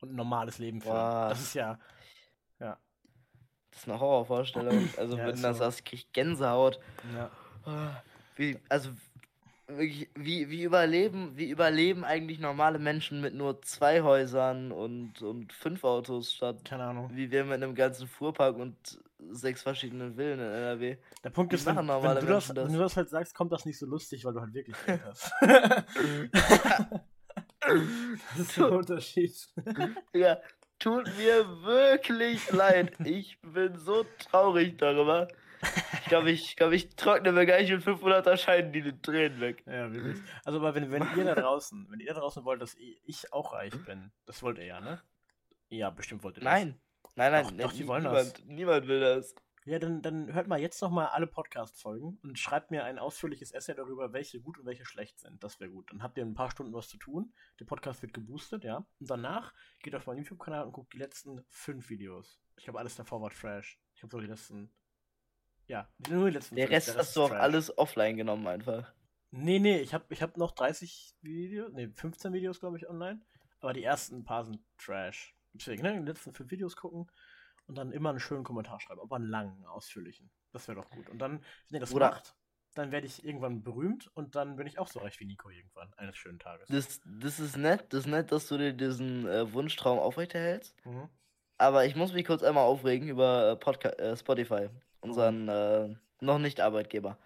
[0.00, 0.94] Und ein normales Leben führen.
[0.94, 1.28] Boah.
[1.28, 1.78] Das ist ja,
[2.58, 2.78] ja.
[3.70, 4.88] Das ist eine Horrorvorstellung.
[4.96, 5.64] Also ja, wenn das so.
[5.64, 6.80] hast, krieg ich Gänsehaut.
[7.14, 8.02] Ja.
[8.36, 8.90] Wie, also
[9.76, 15.52] wirklich, wie, wie überleben, wie überleben eigentlich normale Menschen mit nur zwei Häusern und, und
[15.52, 17.10] fünf Autos statt Keine Ahnung.
[17.14, 18.76] wie wir mit einem ganzen Fuhrpark und
[19.30, 20.96] sechs verschiedenen Villen in NRW.
[21.22, 22.56] Der Punkt ist, wenn, wenn, du das, das?
[22.56, 25.02] wenn du das halt sagst, kommt das nicht so lustig, weil du halt wirklich Geld
[25.04, 25.32] hast.
[27.60, 29.34] das ist der Unterschied.
[30.12, 30.38] ja,
[30.78, 32.98] tut mir wirklich leid.
[33.04, 35.28] Ich bin so traurig darüber.
[36.02, 39.62] Ich glaube, ich, glaub, ich trockne mir gleich mit 500er Scheinen die Tränen weg.
[39.66, 40.18] Ja, wirklich.
[40.44, 43.54] Also, aber wenn, wenn ihr da draußen, wenn ihr da draußen wollt, dass ich auch
[43.54, 45.00] reich bin, das wollt ihr ja, ne?
[45.68, 46.52] Ja, bestimmt wollt ihr das.
[46.52, 46.80] Nein,
[47.14, 48.44] nein, nein, doch, doch, die wollen niemand, das.
[48.44, 49.34] niemand will das.
[49.64, 53.74] Ja, dann, dann hört mal jetzt nochmal alle Podcast-Folgen und schreibt mir ein ausführliches Essay
[53.74, 55.44] darüber, welche gut und welche schlecht sind.
[55.44, 55.92] Das wäre gut.
[55.92, 57.32] Dann habt ihr ein paar Stunden was zu tun.
[57.60, 58.84] Der Podcast wird geboostet, ja.
[58.98, 59.54] Und danach
[59.84, 62.40] geht auf meinen YouTube-Kanal und guckt die letzten fünf Videos.
[62.56, 63.78] Ich glaube, alles davor war Trash.
[63.94, 64.72] Ich habe so die letzten.
[65.72, 66.76] Ja, nur die letzten Der fünf.
[66.76, 68.92] Rest der Rest hast du auch alles offline genommen einfach.
[69.30, 73.22] Nee, nee, ich habe ich hab noch 30 Videos, nee, 15 Videos, glaube ich, online.
[73.60, 75.34] Aber die ersten paar sind Trash.
[75.54, 77.10] Deswegen, ne, die letzten fünf Videos gucken
[77.66, 80.30] und dann immer einen schönen Kommentar schreiben, aber einen langen, ausführlichen.
[80.52, 81.08] Das wäre doch gut.
[81.08, 82.34] Und dann, wenn ihr das Oder macht,
[82.74, 85.94] dann werde ich irgendwann berühmt und dann bin ich auch so reich wie Nico irgendwann,
[85.94, 86.68] eines schönen Tages.
[86.68, 90.76] Das, das ist nett, das ist nett, dass du dir diesen äh, Wunschtraum aufrechterhältst.
[90.84, 91.08] Mhm.
[91.56, 94.68] Aber ich muss mich kurz einmal aufregen über äh, Podca äh, Spotify,
[95.02, 95.98] unseren mhm.
[96.20, 97.18] noch nicht Arbeitgeber.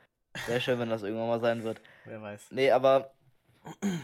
[0.46, 1.80] Wäre schön, wenn das irgendwann mal sein wird.
[2.04, 2.48] Wer weiß.
[2.50, 3.12] Nee, aber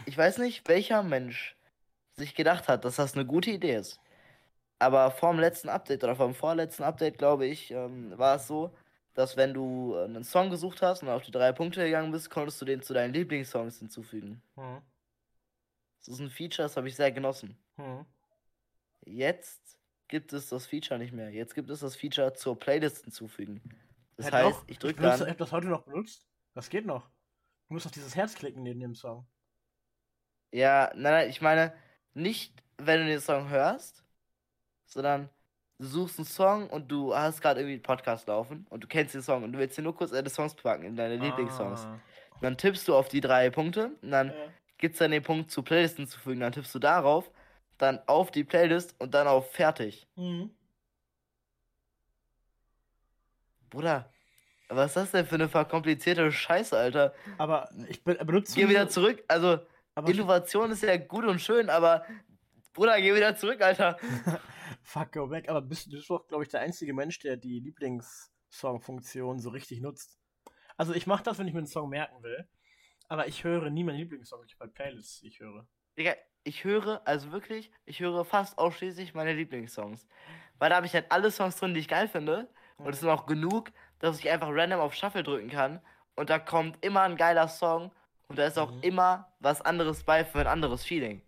[0.05, 1.55] ich weiß nicht, welcher Mensch
[2.15, 3.99] sich gedacht hat, dass das eine gute Idee ist.
[4.79, 8.75] Aber vor dem letzten Update oder vom vorletzten Update, glaube ich, ähm, war es so,
[9.13, 12.29] dass wenn du äh, einen Song gesucht hast und auf die drei Punkte gegangen bist,
[12.29, 14.41] konntest du den zu deinen Lieblingssongs hinzufügen.
[14.55, 14.81] Mhm.
[15.99, 17.57] Das ist ein Feature, das habe ich sehr genossen.
[17.77, 18.05] Mhm.
[19.05, 21.29] Jetzt gibt es das Feature nicht mehr.
[21.29, 23.61] Jetzt gibt es das Feature zur Playlist hinzufügen.
[24.17, 24.63] Das ja, heißt, doch.
[24.67, 25.19] ich drücke dann.
[25.21, 26.27] Ich habe das heute noch benutzt.
[26.53, 27.09] Das geht noch.
[27.67, 29.25] Du musst auf dieses Herz klicken neben dem Song.
[30.51, 31.73] Ja, nein, nein, ich meine,
[32.13, 34.03] nicht, wenn du den Song hörst,
[34.85, 35.29] sondern
[35.79, 39.15] du suchst einen Song und du hast gerade irgendwie einen Podcast laufen und du kennst
[39.15, 41.25] den Song und du willst dir nur kurz deine Songs packen in deine ah.
[41.25, 41.87] Lieblingssongs.
[42.41, 44.35] dann tippst du auf die drei Punkte und dann ja.
[44.77, 46.41] gibt es dann den Punkt zu Playlist hinzufügen.
[46.41, 47.31] Dann tippst du darauf,
[47.77, 50.07] dann auf die Playlist und dann auf Fertig.
[50.15, 50.51] Mhm.
[53.69, 54.11] Bruder,
[54.69, 57.13] was ist das denn für eine verkomplizierte Scheiße, Alter?
[57.37, 58.55] Aber ich benutze.
[58.55, 59.23] Geh wieder zurück.
[59.27, 59.59] Also,
[60.05, 62.05] Innovation ist ja gut und schön, aber
[62.73, 63.97] Bruder, geh wieder zurück, Alter.
[64.83, 65.49] Fuck, go back.
[65.49, 69.49] Aber bist, du bist doch, glaube ich, der einzige Mensch, der die Lieblingssongs Songfunktion so
[69.49, 70.19] richtig nutzt.
[70.77, 72.47] Also ich mache das, wenn ich mir einen Song merken will.
[73.07, 74.43] Aber ich höre nie meinen Lieblingssong.
[74.45, 75.67] Ich habe halt Playlists, die ich höre.
[75.97, 80.05] Digga, ich höre, also wirklich, ich höre fast ausschließlich meine Lieblingssongs.
[80.59, 82.47] Weil da habe ich halt alle Songs drin, die ich geil finde.
[82.77, 85.81] Und es sind auch genug, dass ich einfach random auf Shuffle drücken kann.
[86.15, 87.91] Und da kommt immer ein geiler Song.
[88.27, 88.81] Und da ist auch Mhm.
[88.81, 91.21] immer was anderes bei für ein anderes Feeling.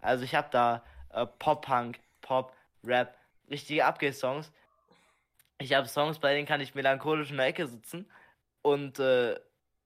[0.00, 0.82] Also ich habe da
[1.12, 2.54] äh, Pop-Punk, Pop,
[2.84, 3.16] Rap,
[3.50, 4.52] richtige Abgeh-Songs.
[5.58, 8.10] Ich habe Songs, bei denen kann ich melancholisch in der Ecke sitzen
[8.62, 9.38] und äh,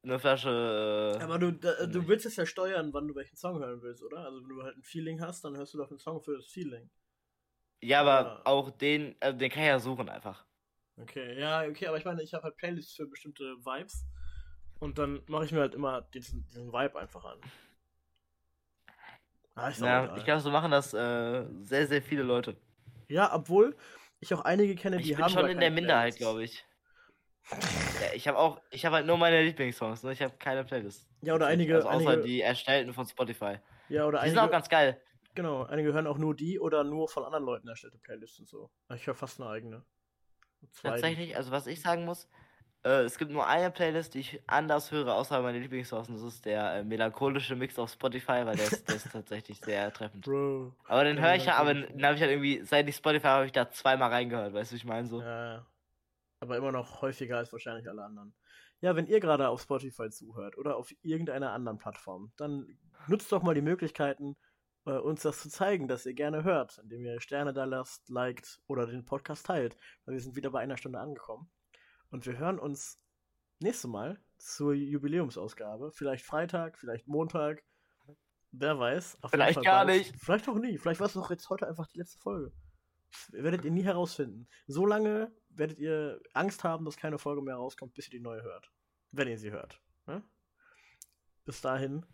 [0.05, 1.21] eine Flasche.
[1.23, 2.09] Äh, Aber du, da, du ich.
[2.09, 4.19] willst es ja steuern, wann du welchen Song hören willst, oder?
[4.27, 6.47] Also wenn du halt ein Feeling hast, dann hörst du doch einen Song für das
[6.47, 6.89] Feeling.
[7.83, 8.41] ja, aber Ja.
[8.45, 10.45] auch den, also den kann ich ja suchen einfach.
[10.97, 14.07] Okay, ja, okay, aber ich meine, ich habe halt Playlists für bestimmte Vibes.
[14.81, 17.39] Und dann mache ich mir halt immer diesen, diesen Vibe einfach an.
[19.57, 22.57] Ah, auch Ja, ich glaube, so machen das äh, sehr, sehr viele Leute.
[23.09, 23.77] Ja, obwohl
[24.21, 26.65] ich auch einige kenne, die Ich bin haben schon gar in der Minderheit, glaube ich.
[27.51, 30.13] Ja, ich habe auch, ich habe halt nur meine Lieblingssongs, ne?
[30.13, 31.07] Ich habe keine Playlist.
[31.23, 33.59] Ja, oder einige, also außer einige die erstellten von Spotify.
[33.89, 35.01] ja, oder Die sind einige, auch ganz geil.
[35.35, 38.71] genau, einige hören auch nur die oder nur von anderen Leuten erstellte Playlists und so.
[38.95, 39.85] Ich höre fast eine eigene.
[40.73, 42.29] Zwei, die- Tatsächlich, also was ich sagen muss,
[42.85, 46.09] äh, es gibt nur eine Playlist, die ich anders höre, außer meine Lieblingssongs.
[46.09, 49.61] und Das ist der äh, melancholische Mix auf Spotify, weil der ist, der ist tatsächlich
[49.61, 50.25] sehr treffend.
[50.25, 50.73] Bro.
[50.87, 51.97] Aber den höre ich ja, aber melancholische.
[51.97, 54.75] den habe ich halt irgendwie, seit ich Spotify habe ich da zweimal reingehört, weißt du,
[54.75, 55.21] wie ich meine so.
[55.23, 55.65] Ja,
[56.45, 58.35] aber immer noch häufiger als wahrscheinlich alle anderen.
[58.81, 62.79] Ja, wenn ihr gerade auf Spotify zuhört oder auf irgendeiner anderen Plattform, dann
[63.09, 64.37] nutzt doch mal die Möglichkeiten,
[64.85, 68.61] äh, uns das zu zeigen, dass ihr gerne hört, indem ihr Sterne da lasst, liked
[68.67, 69.77] oder den Podcast teilt.
[70.05, 71.51] Weil wir sind wieder bei einer Stunde angekommen.
[72.11, 73.01] Und wir hören uns
[73.61, 75.91] nächste Mal zur Jubiläumsausgabe.
[75.93, 77.65] Vielleicht Freitag, vielleicht Montag.
[78.53, 79.19] Wer weiß.
[79.31, 80.15] Vielleicht gar nicht.
[80.21, 80.79] Vielleicht auch nie.
[80.79, 82.53] Vielleicht war es doch jetzt heute einfach die letzte Folge.
[83.31, 84.47] Werdet ihr nie herausfinden.
[84.67, 88.43] So lange werdet ihr Angst haben, dass keine Folge mehr rauskommt, bis ihr die neue
[88.43, 88.71] hört.
[89.13, 89.81] Wenn ihr sie hört.
[90.07, 90.23] Ne?
[91.45, 92.05] Bis dahin.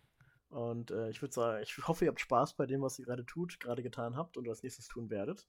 [0.48, 3.24] Und äh, ich würde sagen, ich hoffe, ihr habt Spaß bei dem, was ihr gerade
[3.24, 5.46] tut, gerade getan habt und als nächstes tun werdet.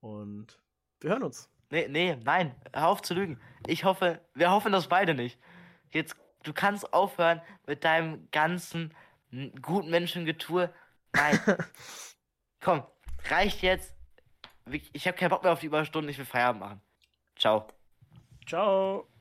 [0.00, 0.60] Und
[1.00, 1.48] wir hören uns.
[1.70, 3.40] Nee, nee, nein, hör auf zu lügen.
[3.66, 5.40] Ich hoffe, wir hoffen das beide nicht.
[5.90, 8.94] Jetzt, du kannst aufhören mit deinem ganzen
[9.62, 10.72] guten Menschengetue.
[11.12, 11.40] Nein.
[12.60, 12.84] Komm,
[13.28, 13.94] reicht jetzt.
[14.92, 16.82] Ich habe keinen Bock mehr auf die Überstunden, ich will Feierabend machen.
[17.36, 17.66] Ciao.
[18.46, 19.13] Ciao.